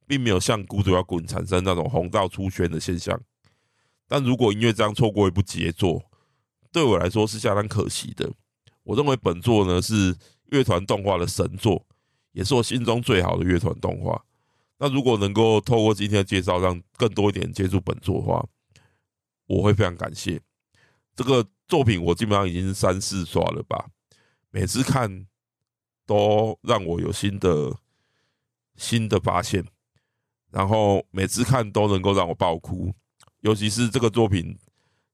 [0.06, 3.20] 并没有像《孤独摇滚》产生那种红到出圈的现象，
[4.08, 6.04] 但如果因为这样错过一部杰作，
[6.72, 8.32] 对我来说是相当可惜的。
[8.84, 10.16] 我认为本作呢是
[10.52, 11.86] 乐团动画的神作，
[12.32, 14.24] 也是我心中最好的乐团动画。
[14.78, 18.46] 那如果能够透过今天的介绍，让更多一点接触本作的话，
[19.48, 20.40] 我会非常感谢
[21.16, 23.90] 这个作品，我基本上已经三四刷了吧。
[24.52, 25.28] 每次看
[26.06, 27.78] 都让我有新的
[28.76, 29.66] 新的发现，
[30.50, 32.94] 然后每次看都能够让我爆哭。
[33.42, 34.58] 尤其是这个作品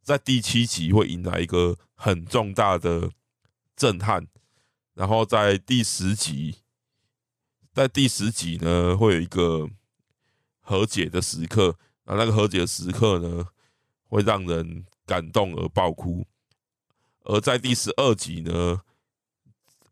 [0.01, 3.11] 在第七集会迎来一个很重大的
[3.75, 4.27] 震撼，
[4.93, 6.55] 然后在第十集，
[7.73, 9.69] 在第十集呢会有一个
[10.61, 13.45] 和解的时刻，啊，那个和解的时刻呢，
[14.07, 16.25] 会让人感动而爆哭，
[17.25, 18.81] 而在第十二集呢，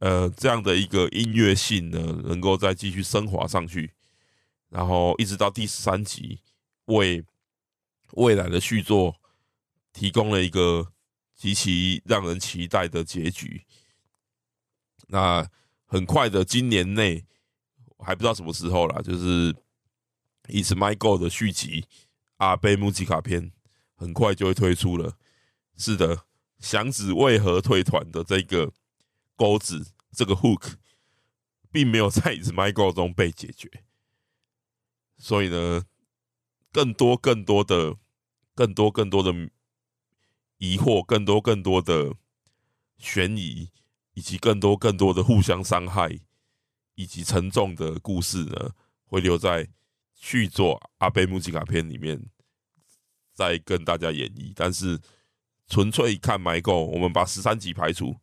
[0.03, 3.93] 呃，这样的一个音乐性呢，能够再继续升华上去，
[4.67, 6.41] 然后一直到第十三集，
[6.87, 7.23] 为
[8.11, 9.15] 未来的续作
[9.93, 10.91] 提供了一个
[11.33, 13.63] 极其让人期待的结局。
[15.07, 15.49] 那
[15.85, 17.23] 很快的，今年内
[17.99, 19.53] 还不知道什么时候啦，就是
[20.49, 21.81] 《It's My Goal》的续集
[22.39, 23.41] 《阿贝穆吉卡篇》。
[23.95, 25.17] 很快就会推出了。
[25.77, 26.25] 是的，
[26.59, 28.73] 祥子为何退团的这个
[29.37, 30.75] 钩子，这个 hook，
[31.71, 33.83] 并没有在 ismigo 中被解决。
[35.17, 35.85] 所以呢，
[36.71, 37.97] 更多更多的、
[38.53, 39.49] 更多更多的
[40.57, 42.15] 疑惑，更多更多的
[42.97, 43.71] 悬疑，
[44.13, 46.19] 以及更多更多的互相伤害，
[46.95, 48.71] 以及沉重的故事呢，
[49.05, 49.69] 会留在
[50.13, 52.29] 续作《阿贝木吉卡片》里面。
[53.35, 55.01] 再跟大家演绎，但是
[55.67, 58.19] 纯粹看 My Go，我们把十三集排除，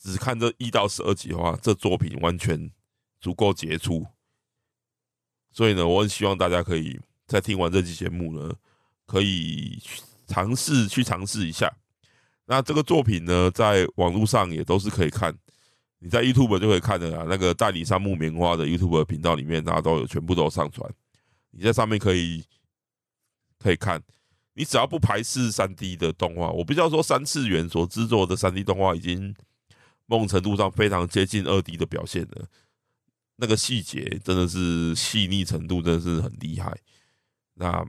[0.00, 2.70] 只看这一到十二集的话，这作品完全
[3.20, 4.06] 足够杰出。
[5.52, 8.54] 所以呢，我很希望大家可以在听完这期节目呢，
[9.04, 11.70] 可以去尝试去尝试一下。
[12.46, 15.36] 那这个作品呢，在网络上也都是可以看，
[15.98, 17.26] 你在 YouTube 就可以看的啦。
[17.28, 20.90] 那个代理商木棉花的 YouTube 频道里面，大家都有全部都上传，
[21.50, 22.44] 你在上面可以
[23.58, 24.02] 可以看。
[24.54, 29.34] 你只要不排斥三 D 的动画，我不知道说三次元所制作的三 D 动画已经
[30.10, 32.44] 梦程度上非常接近二 D 的表现的，
[33.36, 36.76] 那个细节真的是细腻程度真的是很厉害。
[37.54, 37.86] 那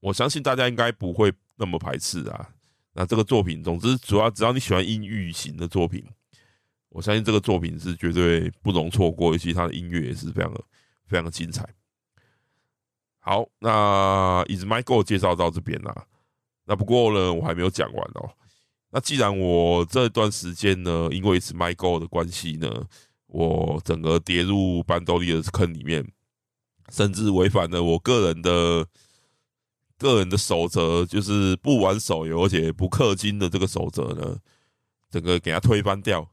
[0.00, 2.48] 我相信大家应该不会那么排斥啊。
[2.92, 6.04] 那这个作品，总之主要只要你喜欢音域型的作品，
[6.90, 10.62] 我相信这个作品是绝对不容错过，尤其它的音乐也是非常的
[11.06, 11.68] 非常的精彩。
[13.18, 16.06] 好，那 Is My Goal 介绍到这边啦。
[16.64, 18.30] 那不过呢，我还没有讲完哦。
[18.90, 22.86] 那既然我这段时间呢，因为 It's My Goal 的关系呢，
[23.26, 26.10] 我整个跌入班多利的坑里面，
[26.90, 28.86] 甚至违反了我个人的
[29.98, 34.38] 个人的守则，就是不玩手游而且不氪金的这个守则呢，
[35.10, 36.30] 整个给他推翻掉。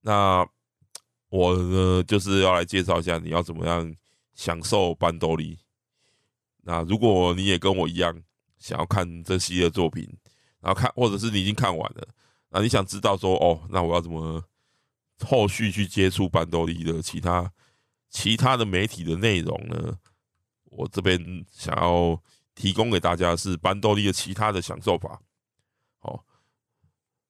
[0.00, 0.48] 那
[1.28, 3.94] 我呢，就是要来介绍一下你要怎么样
[4.34, 5.58] 享受班多利。
[6.62, 8.22] 那如果你也跟我一样
[8.58, 10.08] 想要看这系列作品，
[10.62, 12.08] 然后看，或者是你已经看完了，
[12.50, 14.42] 那你想知道说，哦，那我要怎么
[15.26, 17.52] 后续去接触班多利的其他
[18.08, 19.98] 其他的媒体的内容呢？
[20.64, 22.22] 我这边想要
[22.54, 25.20] 提供给大家是班多利的其他的享受法。
[25.98, 26.24] 好，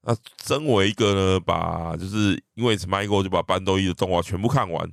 [0.02, 0.14] 那
[0.44, 4.92] 身为一个呢，把就是因为是 Michael 就把班多利的动画全部看完，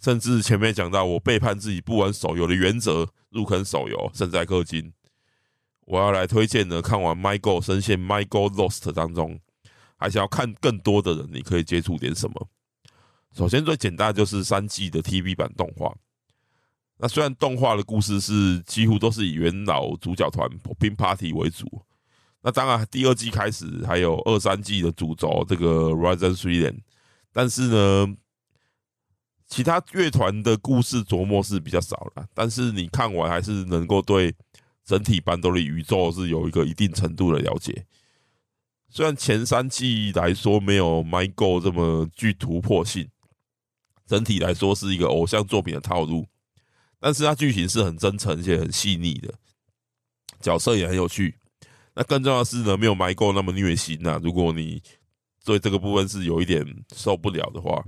[0.00, 4.92] 甚至前面讲到我背叛自己不玩手游的原则，入坑手游，甚至氪金。
[5.84, 9.40] 我要来推荐呢，看完 Michael 深陷 Michael Lost 当中，
[9.96, 12.48] 还想要看更多的人，你可以接触点什么？
[13.34, 15.94] 首先最简单就是三季的 TV 版动画。
[16.98, 21.66] 那虽然动画的故事是几乎都是以元老主角团 Popping Party 为主，
[22.42, 26.78] 那当然第二季开始还有二三季的主轴这个 Rising Reign，
[27.32, 28.16] 但是呢，
[29.48, 32.26] 其他乐团的故事琢磨是比较少了。
[32.34, 34.32] 但是你看完还是能够对
[34.84, 37.86] 整体班多利宇宙是有一个一定程度的了解。
[38.88, 43.08] 虽然前三季来说没有 My Go 这么具突破性，
[44.06, 46.26] 整体来说是一个偶像作品的套路。
[46.98, 49.34] 但是它剧情是很真诚且很细腻的，
[50.40, 51.36] 角色也很有趣。
[51.94, 54.20] 那更重要的是呢，没有 My Go 那么虐心呐。
[54.22, 54.82] 如果你
[55.44, 56.64] 对这个部分是有一点
[56.94, 57.84] 受不了的话，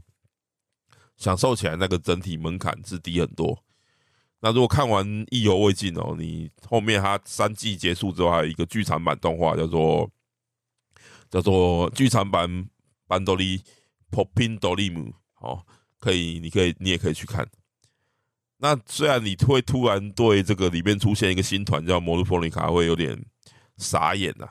[1.16, 3.64] 享受起来那个整体门槛是低很多。
[4.45, 10.11] 那如果看完意犹未尽哦，你后面它三季结束之后还有一个剧场版动画叫做
[11.30, 12.68] 叫做剧场版
[13.07, 13.62] 班多利
[14.11, 15.64] Popping Dream 哦，
[15.99, 17.49] 可以，你可以，你也可以去看。
[18.59, 23.24] 那虽然你会突然对这个里面出现一个新团叫摩洛弗尼卡会有点
[23.78, 24.47] 傻眼呐，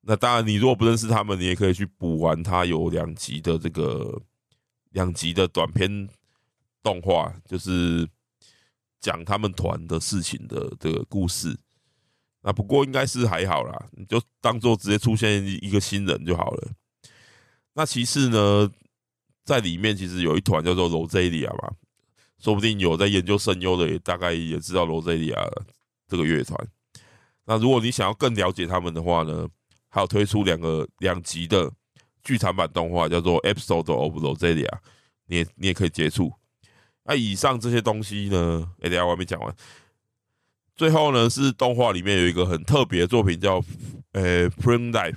[0.00, 4.22] 那当然你如果不认识他们，你也可以去补完它有两集的这个
[4.92, 6.08] 两集的短片
[6.82, 8.08] 动画，就是
[9.00, 11.58] 讲他们团的事情的这个故事。
[12.42, 16.72] 那不过应该是还好啦，你就当做直接出现一个新人就好了。
[17.74, 18.70] 那其次呢，
[19.44, 21.74] 在里面其实有一团叫做 Rosalia 嘛。
[22.38, 25.36] 说不定有在研究声优的，也大概也知道罗塞利亚
[26.06, 26.56] 这个乐团。
[27.46, 29.48] 那如果你想要更了解他们的话呢，
[29.88, 31.68] 还有推出两个两集的
[32.22, 34.68] 剧场版动画，叫做《Episode of Rosalia》，
[35.26, 36.32] 你也你也可以接触。
[37.08, 39.52] 那以上这些东西呢，哎，等下我还没讲完。
[40.76, 43.64] 最后呢，是动画里面有一个很特别的作品，叫
[44.12, 45.12] 呃《Prime Life》，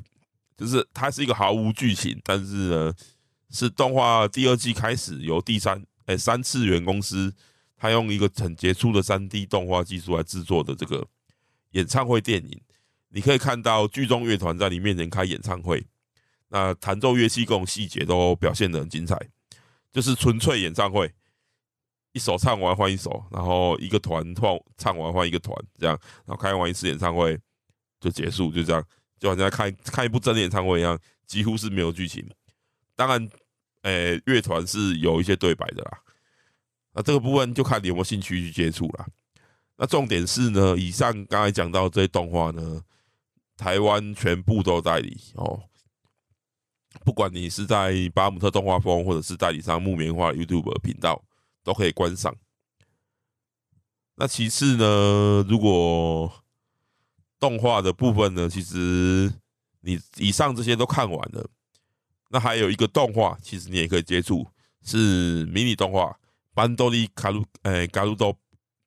[0.55, 2.93] 就是它是一个毫无剧情，但是呢，
[3.49, 5.85] 是动画第二季开始由第三。
[6.05, 7.31] 哎，三次元公司，
[7.77, 11.05] 他用一个很杰出的三 D 动画技术来制作的这个
[11.71, 12.61] 演唱会电影，
[13.09, 15.85] 你可以看到剧中乐团在你面前开演唱会，
[16.47, 19.15] 那弹奏乐器各种细节都表现得很精彩，
[19.91, 21.13] 就是纯粹演唱会，
[22.13, 27.37] 一首唱完换一首，然后一个团唱唱完换一个团，这样，然后开完一次演唱会
[27.99, 28.85] 就结束，就这样，
[29.19, 32.27] 就好像看看一部真的演唱会一样，几乎是没有剧情，
[32.95, 33.29] 当然。
[33.83, 35.97] 诶，乐团是有一些对白的啦，
[36.93, 39.07] 那这个部分就看你有没有兴趣去接触啦。
[39.75, 42.79] 那重点是呢，以上刚才讲到这些动画呢，
[43.57, 45.63] 台湾全部都代理哦，
[47.03, 51.19] 不管你是在巴姆特动画风，或者是代理商木棉花 YouTube 频道，
[51.63, 52.35] 都可以观赏。
[54.15, 56.31] 那其次呢，如果
[57.39, 59.33] 动画的部分呢，其实
[59.79, 61.49] 你以上这些都看完了。
[62.29, 64.47] 那还有一个动画，其实你也可以接触，
[64.83, 66.05] 是迷你动画
[66.53, 68.37] 《班多利卡鲁》诶，卡鲁多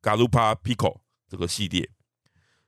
[0.00, 0.94] 卡鲁帕皮科
[1.28, 1.90] 这个系列。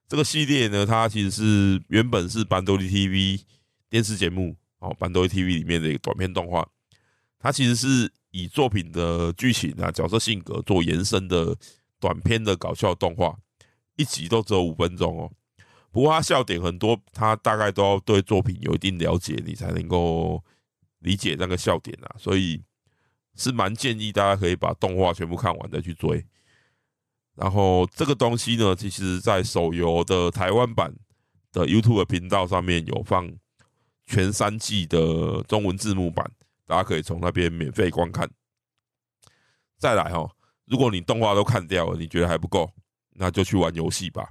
[0.09, 3.42] 这个系列呢，它其实是原本是班多利 TV
[3.88, 6.68] 电视节目哦，班多利 TV 里面的一个短片动画。
[7.38, 11.57] 它其实是以作品的剧情啊、角色性格做延伸的
[11.99, 13.37] 短片的搞笑动画，
[13.97, 15.32] 一集都只有五分钟哦。
[15.91, 20.43] 不过它笑点很多，它大概都要对作品有一定了解，你才能够。
[21.01, 22.61] 理解那个笑点啊，所以
[23.37, 26.26] 是蛮建议大家可以把动画全部看完再去追。
[27.37, 30.93] 然后这个东西呢，其实在手游的台湾版
[31.53, 33.30] 的 YouTube 频道上面有放
[34.07, 36.28] 全三季的中文字幕版，
[36.66, 38.28] 大家可以从那边免费观看。
[39.78, 40.30] 再来哈，
[40.64, 42.70] 如果你动画都看掉了，你觉得还不够，
[43.14, 44.28] 那就去玩游戏吧。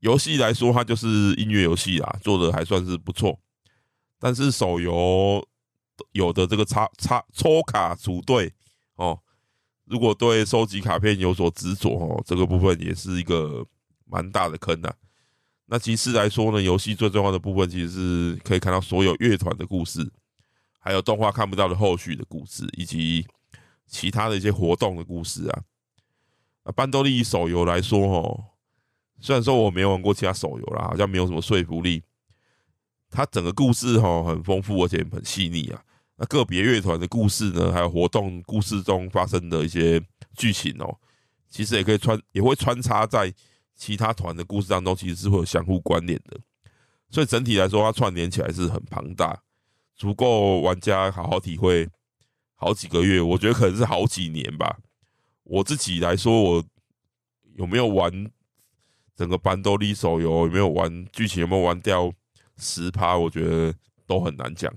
[0.00, 3.40] 游戏来说，它就是音乐游戏啦，做的还算是不错。
[4.18, 5.46] 但是手游。
[6.12, 8.52] 有的这个插插抽卡组队
[8.96, 9.20] 哦。
[9.84, 13.64] 如果对收集卡片有所执着哦，这个部分也是一个
[14.06, 14.92] 蛮大的坑呐、
[15.66, 20.10] 那其次来说呢，游戏最重要的部分其实是可以看到所有乐团的故事，
[20.84, 23.24] 还有动画看不到的后续的故事，以及
[23.86, 25.62] 其他的一些活动的故事啊。
[26.64, 28.44] 那班多利手游来说哦，
[29.20, 32.02] 虽然说我没玩过其他手游啦，好像没有什么说服力。
[33.08, 35.84] 它整个故事哈很丰富，而且很细腻啊。
[36.16, 40.02] 那个别乐团的故事呢，还有活动故事中发生的一些
[40.36, 40.98] 剧情哦，
[41.48, 43.32] 其实也可以穿，也会穿插在
[43.74, 46.40] 其他团的故事当中，其实是会有相互关联的。
[47.10, 49.42] 所以整体来说，它串联起来是很庞大，
[49.96, 51.88] 足够玩家好好体会
[52.54, 53.20] 好几个月。
[53.20, 54.78] 我觉得可能是好几年吧。
[55.44, 56.64] 我自己来说，我
[57.56, 58.30] 有没有玩
[59.16, 60.46] 整个班多利手游？
[60.46, 61.40] 有没有玩剧情？
[61.40, 62.12] 有没有玩掉
[62.56, 63.16] 十趴？
[63.16, 63.74] 我觉得
[64.06, 64.72] 都很难讲。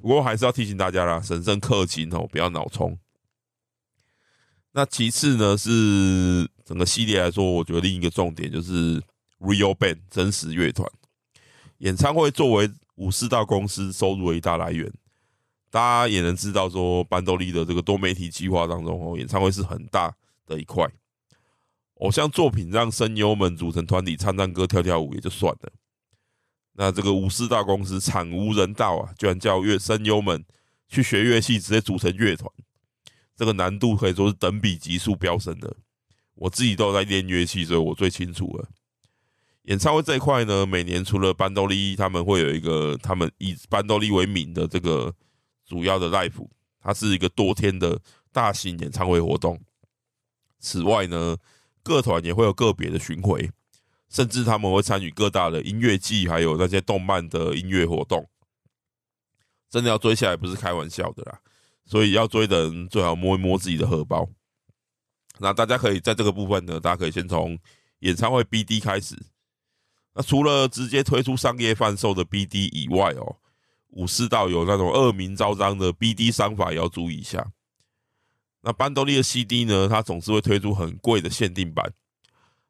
[0.00, 2.98] 不过还是要提醒大家啦，神圣氪金哦，不要脑冲。
[4.72, 9.00] 那其次呢，是整个系列来说，我觉得另一个重点就是
[9.40, 10.86] Real Band 真实乐团
[11.78, 14.92] 演唱会作为五四大公司收入的一大来源。
[15.70, 20.14] 大家也能知道说，班多利的这个多媒体计划当中哦，演唱会是很大
[20.46, 20.86] 的一块。
[21.94, 25.72] 偶像作品让声优们组成团体唱唱歌、跳跳舞也就算了。
[26.74, 30.44] 那这个五四大公司惨无人道啊，居然叫乐声优们
[30.88, 32.50] 去学乐器，直接组成乐团，
[33.34, 35.74] 这个难度可以说是等比级数飙升的。
[36.34, 38.68] 我自己都在练乐器，所以我最清楚了。
[39.66, 45.14] 演唱会这一块呢，每年除了班多利，他们会有一个他们以班多利为名的这个
[45.64, 46.48] 主要的 live，
[46.80, 48.00] 它是一个多天的
[48.32, 49.60] 大型演唱会活动。
[50.58, 51.36] 此外呢，
[51.82, 53.50] 各团也会有个别的巡回。
[54.08, 58.24] 甚至他们会参与各大的音乐季，还有那些动漫的音乐活动，
[59.68, 61.40] 真的要追下来不是开玩笑的啦。
[61.84, 64.28] 所以要追的人最好摸一摸自己的荷包。
[65.40, 67.58] 那大家可以在这个部分呢，大家可以先从
[67.98, 69.16] 演唱会 BD 开始。
[70.18, 73.36] 那除了直接推出商业贩售的 BD 以外哦，
[73.90, 77.52] 武士道有那种恶名昭彰的 BD 商法也要注意一下。
[78.62, 81.92] 那班多利的 CD 呢，它总是会推出很贵的限定版。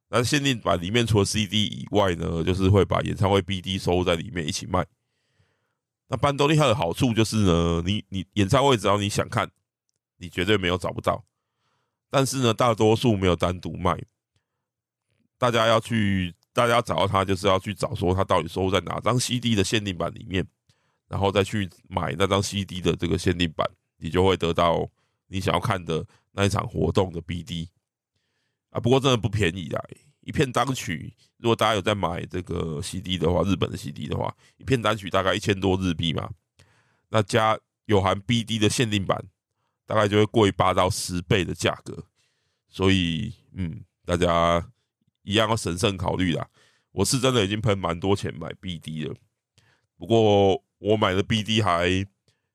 [0.08, 4.84] 那限定版里面除了 CD 以外呢，就是会把演唱会 BD 收在里面一起卖。
[6.08, 9.48] 那班多利它的好处就是呢，你你演唱会只要你想看，
[10.18, 11.24] 你绝对没有找不到。
[12.10, 14.00] 但是呢，大多数没有单独卖。
[15.38, 20.42] 大家要去，大家找到它，就是要去找说它到底收在哪张 CD 的限定版里面，
[21.06, 24.88] 然后再去买那张 CD 的这个限定版，你就会得到
[25.26, 26.02] 你想要看的
[26.32, 27.68] 那一场活动的 BD。
[28.70, 29.84] 啊，不过真的不便宜啦！
[30.22, 36.30] 一片单曲，如果大家有在买这个 CD 的话，日本的 CD 的话，一片单曲大概一千多日币嘛。
[37.10, 39.22] 那加有含 BD 的限定版，
[39.84, 42.02] 大概就会贵八到十倍的价格。
[42.68, 44.66] 所以，嗯，大家
[45.26, 46.48] 一样要审慎考虑啦。
[46.92, 49.14] 我是真的已经喷蛮多钱买 BD 了，
[49.98, 51.88] 不过我买的 BD 还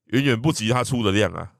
[0.06, 1.54] 远远不及他出的量啊。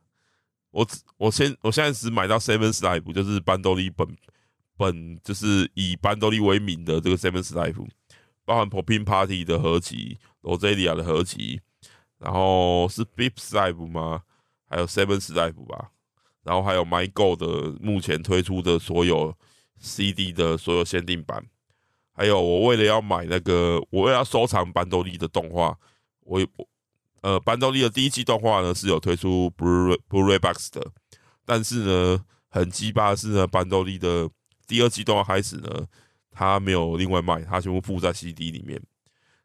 [0.72, 0.88] 我
[1.18, 4.08] 我先我现在只买到 Seven's Live，就是班多利本。
[4.78, 7.88] 本就是以班多利为名的这个 Seven's Live，
[8.46, 11.62] 包含 Popping Party 的合集，Roselia 的合集，
[12.18, 14.24] 然后是 Fifth Live 吗？
[14.68, 15.92] 还有 Seven's Live 吧，
[16.42, 19.38] 然后还有 My Go 的目前推出的所有
[19.82, 21.46] CD 的所有限定版，
[22.14, 25.78] 还有我为了要买那个，我为了要收藏班多利的动画，
[26.22, 26.40] 我
[27.22, 30.92] 呃班多利的第一季动画呢是有推出 Blu Blu-ray Box 的，
[31.46, 34.30] 但是呢很鸡巴的是呢班多利的。
[34.68, 35.86] 第二季动画开始呢，
[36.30, 38.82] 他没有另外卖，他全部附在 CD 里面。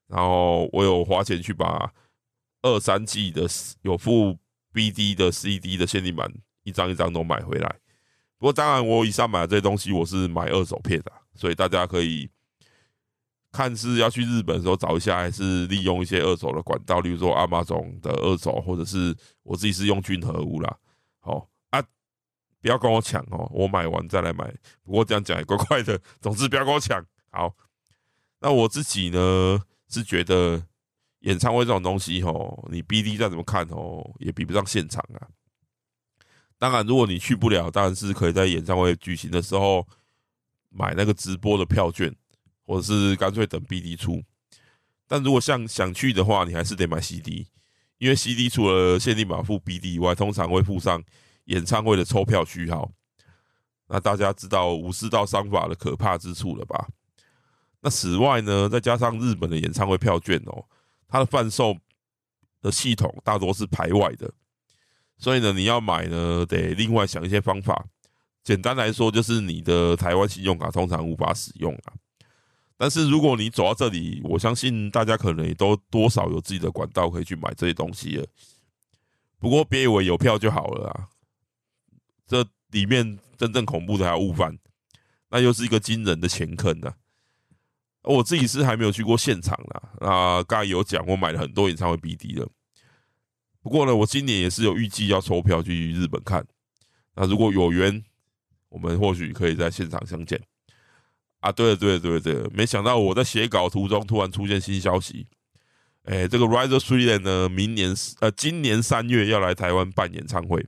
[0.07, 1.93] 然后我有花钱去把
[2.63, 3.45] 二三季的
[3.83, 4.39] 有附
[4.73, 6.33] BD 的 CD 的限定版
[6.63, 7.77] 一张一张都买回来。
[8.39, 12.29] 不过当然，我以上买的这些东西我是买二手片的，所以大家可以
[13.51, 20.77] 看是要去日本的时候找一下，还是利用一些二手的管道，例如说 Amazon 的二手，或者是我自己是用俊和屋啦。
[21.21, 21.83] 好啊。
[22.63, 24.53] 不要跟我抢哦，我买完再来买。
[24.83, 26.01] 不过这样讲也怪怪的。
[26.21, 27.01] 总之不要跟我抢。
[27.31, 27.55] 好，
[28.41, 30.61] 那我自己呢是觉得
[31.21, 35.29] 演唱会这种东西哦，你 BD 再怎么看哦，也比不上现场啊。
[36.59, 39.87] 当然，如果你去不了，当然是可以在演唱会举行的时候
[40.71, 42.15] 买那个直播的票券，
[42.65, 44.23] 或者是干脆等 BD 出。
[45.07, 47.47] 但如果像想去的话，你还是得买 CD，
[47.99, 51.03] 因为 CD 除了限定版附 BD 以外，通常会附上。
[51.47, 52.91] 演唱会的抽票序号，
[53.87, 56.89] 那大家知道武士道商法的可怕之处了吧？
[57.81, 60.65] 那此外呢，再加上日本的演唱会票券哦，
[61.07, 61.77] 它的贩售
[62.61, 64.29] 的系统大多是排外的，
[65.19, 67.87] 所以呢，你要买呢，得另外想一些方法。
[68.45, 71.95] 简单来说，就是你的台湾信用卡通常无法使用啊。
[72.77, 78.27] 但是如果你走到这里，我相信大家可能也都多少有自己的管道可以去买这些东西了。
[79.39, 81.09] 不过别以为有票就好了啊，
[82.27, 84.59] 这里面真正恐怖的还有误贩，
[85.31, 86.95] 那又是一个惊人的钱坑啊。
[88.03, 92.47] 我自己是还没有去过现场啦，啊，刚才有讲我买了很多演唱会 BD 的。
[93.67, 96.47] 不过呢，我今年也是有预计要抽票去日本看。
[97.17, 98.01] 那如果有缘，
[98.69, 100.41] 我们或许可以在现场相见。
[101.41, 105.27] 啊，对，对，对，对，没想到我在写稿途中突然出现新消息。
[106.05, 110.65] 哎，这个 Rise of Sweden 呢，明年呃，今年三月要来台湾办演唱会，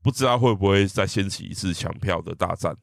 [0.00, 2.76] 不知道会不会再掀起一次抢票的大战。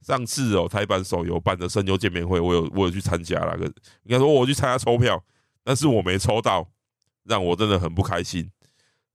[0.00, 5.22] 上次哦，台版手游办的声优见面会，我有我有去参加了，个应该说我去参加抽票，
[5.62, 6.66] 但是我没抽到，
[7.30, 8.50] 让我真的很不开心。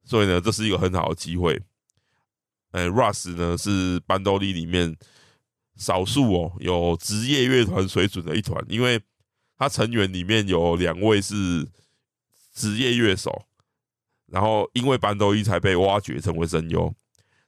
[0.04, 1.62] 所以呢，这是一个很好的机会。
[2.72, 4.98] 哎，Rush 呢是班多利里面
[5.76, 9.00] 少数哦有职业乐团水准的一团，因为
[9.58, 11.68] 他成员里面有两位是
[12.54, 13.46] 职业乐手，
[14.28, 16.92] 然后因为班多利才被挖掘成为声优，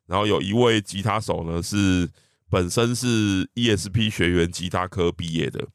[0.05, 2.09] 然后有一位吉他手呢是。
[2.49, 5.67] 本身是 ESP 学员吉他科毕业的，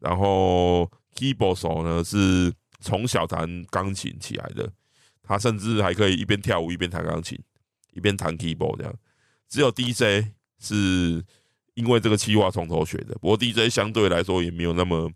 [0.00, 2.52] 然后 keyboard 手呢是
[2.84, 4.70] 从小弹钢琴起来的，
[5.22, 7.38] 他甚至还可以一边跳舞一边弹钢琴，
[7.92, 8.94] 一边弹 keyboard 这样。
[9.48, 10.28] 只有 DJ
[10.58, 11.24] 是
[11.74, 15.10] 因为这个企划从头学的，不过 DJ 相对来说也没有那么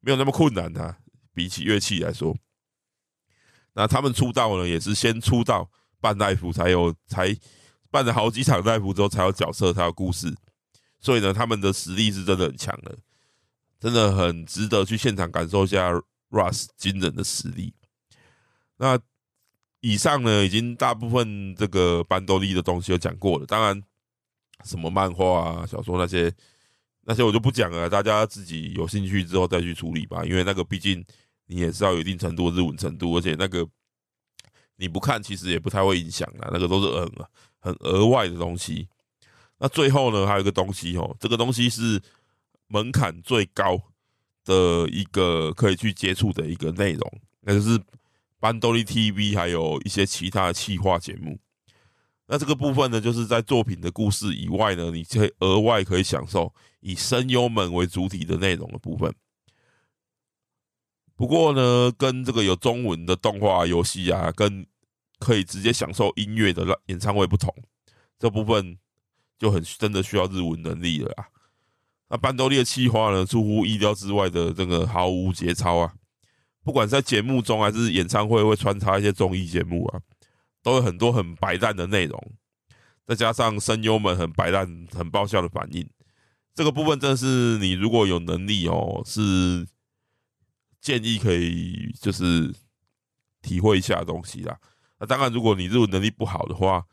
[0.00, 0.98] 没有那么困难啊，
[1.32, 2.36] 比起乐器来说。
[3.72, 5.70] 那他们出道呢，也是先出道
[6.00, 7.36] 半大夫才有才。
[7.92, 10.32] 办了好几场大夫之后，才有角色，才有故事，
[11.00, 12.96] 所以呢，他们的实力是真的很强的，
[13.80, 15.90] 真的很值得去现场感受一下
[16.30, 17.74] Rush 惊人的实力。
[18.76, 18.98] 那
[19.80, 23.82] 以上呢，已经大部分这个班多利的东西都讲过了，当然
[24.64, 26.32] 什么漫画啊、小说那些
[27.02, 31.04] 那些我就不讲了，大家自己有兴趣之后再去处理吧，因为那个毕竟
[31.46, 33.68] 你也是要有一定程度的日文程度，而且那个
[34.76, 37.28] 你不看其实也不太会影响啊，那个都是嗯啊。
[37.62, 38.88] 很额外的东西，
[39.58, 42.00] 那最后呢，还有一个东西哦，这个东西是
[42.68, 43.78] 门槛最高
[44.44, 47.80] 的一个可以去接触的一个内容，那就是
[48.38, 51.38] 班多利 TV 还有一些其他的企划节目。
[52.26, 59.12] 那这个部分呢，就是在作品的故事以外呢，你可以额外可以享受以声优们为主体的内容的部分。
[61.16, 64.64] 不过呢，跟这个有中文的动画游戏啊，跟
[65.18, 67.52] 可以直接享受音乐的演唱会不同，
[68.18, 68.78] 这部分
[69.38, 71.26] 就很真的需要日文能力了啊。
[72.10, 75.94] 那班多利的气话呢，出乎意料之外的这个毫无节操啊！
[76.64, 80.00] 不管在节目中还是演唱会，会穿插一些综艺节目啊，
[80.60, 82.32] 都有很多很白烂的内容，
[83.06, 85.88] 再加上声优们很白烂、很爆笑的反应，
[86.52, 89.66] 这个部分真是你如果有能力哦，是
[90.80, 92.52] 建议可以就是
[93.40, 94.58] 体会一下东西啦。
[94.98, 96.84] 那当然，如果你日文能力不好的话，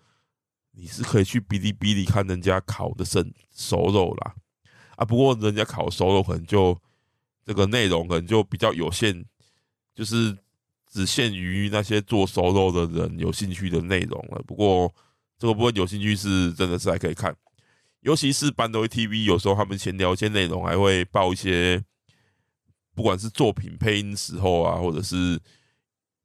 [0.73, 4.35] 你是可以去哔哩哔哩看人家烤的生熟肉啦。
[4.97, 6.77] 啊，不过人家烤熟肉可能就
[7.45, 9.23] 这个内容可能就比较有限，
[9.95, 10.37] 就是
[10.91, 14.43] 只限于那些做熟肉的人有兴趣的内容了。
[14.45, 14.93] 不过
[15.39, 17.33] 这个部分有兴趣是真的是还可以看，
[18.01, 21.81] 尤其是班多利 TV，有时候他们闲聊一些内容，还会报一些
[22.93, 25.39] 不管是作品配音时候啊，或者是。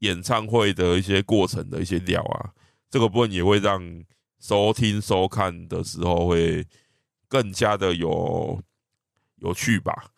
[0.02, 2.50] 演唱会的一些过程的一些料啊，
[2.90, 3.80] 这个部分也会让
[4.40, 6.66] 收听收看的时候会
[7.32, 8.62] 更加的有
[9.36, 10.10] 有趣吧，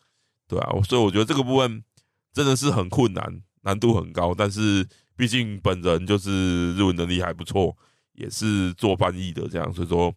[0.48, 1.84] 对啊，所以我觉得这个部分
[2.32, 4.34] 真的是很困难，难度很高。
[4.34, 4.84] 但是
[5.14, 7.76] 毕竟本人就是日文能力还不错，
[8.14, 10.12] 也是做翻译的这样，所以说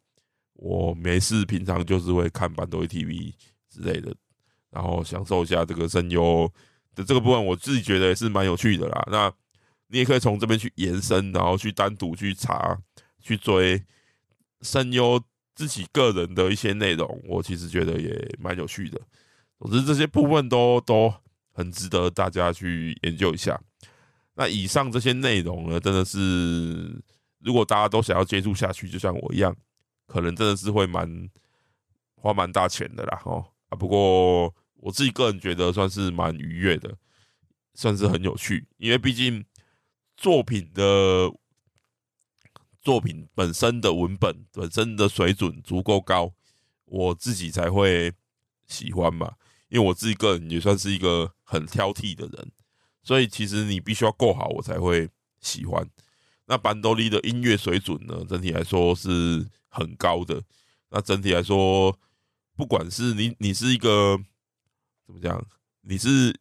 [0.53, 3.31] 我没事平常就是会看班多 TV
[3.69, 4.11] 之类的，
[4.71, 6.51] 然后享受一下这个声优
[6.95, 9.07] 的这个部分，我自己觉得也是蛮有趣的啦。
[9.11, 9.31] 那
[9.89, 12.75] 你也可以从这边去延伸，然后去单独去查、
[13.21, 13.83] 去追
[14.61, 15.21] 声优
[15.57, 19.01] 自己个人的一些内容，我其实觉得也蛮有趣的。
[19.59, 21.13] 总之，这些部分都都
[21.51, 23.59] 很值得大家去研究一下。
[24.35, 27.01] 那以上这些内容呢，真的是
[27.39, 29.53] 如果大家都想要接触下去，就像我一样，
[30.05, 31.29] 可能真的是会蛮
[32.15, 33.21] 花蛮大钱的啦。
[33.25, 36.95] 哦啊，不过我自己个人觉得算是蛮愉悦的，
[37.73, 39.43] 算是很有趣，因为毕竟。
[40.19, 41.31] 作品的
[42.87, 46.31] 作品本身的文本本身的水准足够高，
[46.85, 48.13] 我自己才会
[48.65, 49.33] 喜欢嘛。
[49.67, 52.49] 因为我自己个人也算是一个很挑剔的人，
[53.03, 55.09] 所以其实你必须要够好，我才会
[55.41, 55.85] 喜欢。
[56.45, 60.41] 那班多利的音乐水准呢，整体来说是很高的。
[60.91, 61.99] 那整体来说，
[62.55, 64.17] 不管是你你是一个
[65.05, 65.45] 怎么讲，
[65.81, 66.33] 你是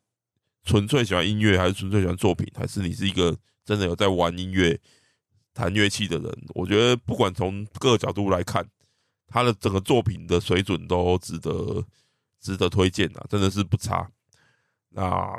[0.63, 4.81] 纯粹喜欢音乐，还是纯粹喜欢作品，还是你是一个真的有在玩音乐、
[5.57, 8.69] 弹乐器的人，我觉得不管从各个角度来看，
[9.27, 11.83] 他的整个作品的水准都值得
[12.39, 14.07] 值得推荐啊，真的是不差。
[14.91, 15.35] 那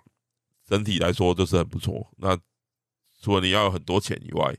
[0.65, 2.11] 整体来说就是很不错。
[2.17, 2.35] 那
[3.21, 4.57] 除了你要有很多钱以外，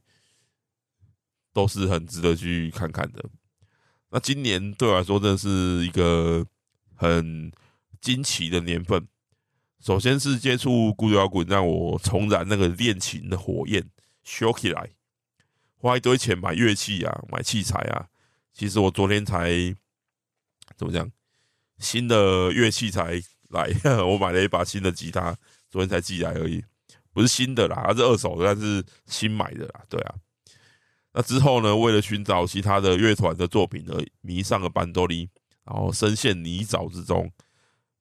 [1.53, 3.25] 都是很值得去看看的。
[4.11, 6.47] 那今年对我来说真的是一个
[6.95, 7.51] 很
[8.01, 9.09] 惊奇的年份。
[9.81, 13.91] 首先是接触古典摇滚，让我重燃那个恋琴的火焰
[14.25, 14.91] ，，show 起来，
[15.79, 18.07] 花一堆钱买乐器啊，买器材啊。
[18.53, 19.51] 其实我昨天才
[20.77, 21.11] 怎么讲，
[21.79, 23.21] 新的乐器才
[23.51, 23.71] 来，
[24.05, 25.37] 我买了一把新的吉他，
[25.71, 26.65] 昨天才寄来而已，
[27.13, 30.15] 不是新的啦，它是二手的，但是新买的啦，对啊。
[31.13, 35.29] 那之后呢，为了寻找其他的乐团的作品而迷上了班多利，
[35.65, 37.31] 然后深陷泥沼之中。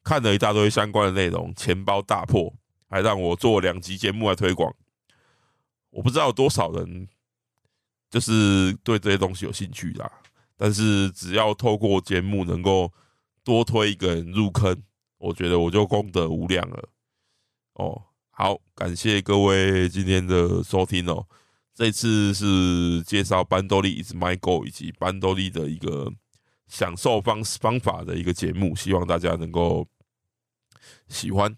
[0.03, 2.53] 看了一大堆相关的内容，钱包大破，
[2.89, 4.73] 还让我做两集节目来推广。
[5.89, 7.07] 我不知道有多少人
[8.17, 10.11] 就是对这些东西有兴趣啦，
[10.55, 12.91] 但是只要透过节目能够
[13.43, 14.75] 多推一个人入坑，
[15.19, 16.89] 我觉得我就功德无量了。
[17.73, 18.01] 哦，
[18.31, 21.27] 好，感谢各位今天的收听哦。
[21.75, 26.11] 这次是介绍班多利 is my goal 以及班多利的一个
[26.67, 29.87] 享受方方法的一个节目，希望大家能够。
[31.07, 31.55] 喜欢，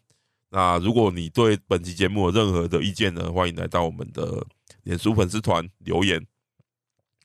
[0.50, 4.46] 那如果你对本期节目有任何的意见呢，欢迎来到我们的
[4.84, 6.22] 脸书粉丝团留言，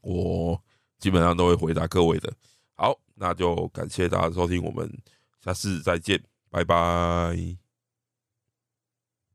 [0.05, 0.61] 我
[0.99, 2.33] 基本上都会回答各位的。
[2.75, 4.91] 好，那就感谢大家收听，我们
[5.43, 7.64] 下次再见，拜拜。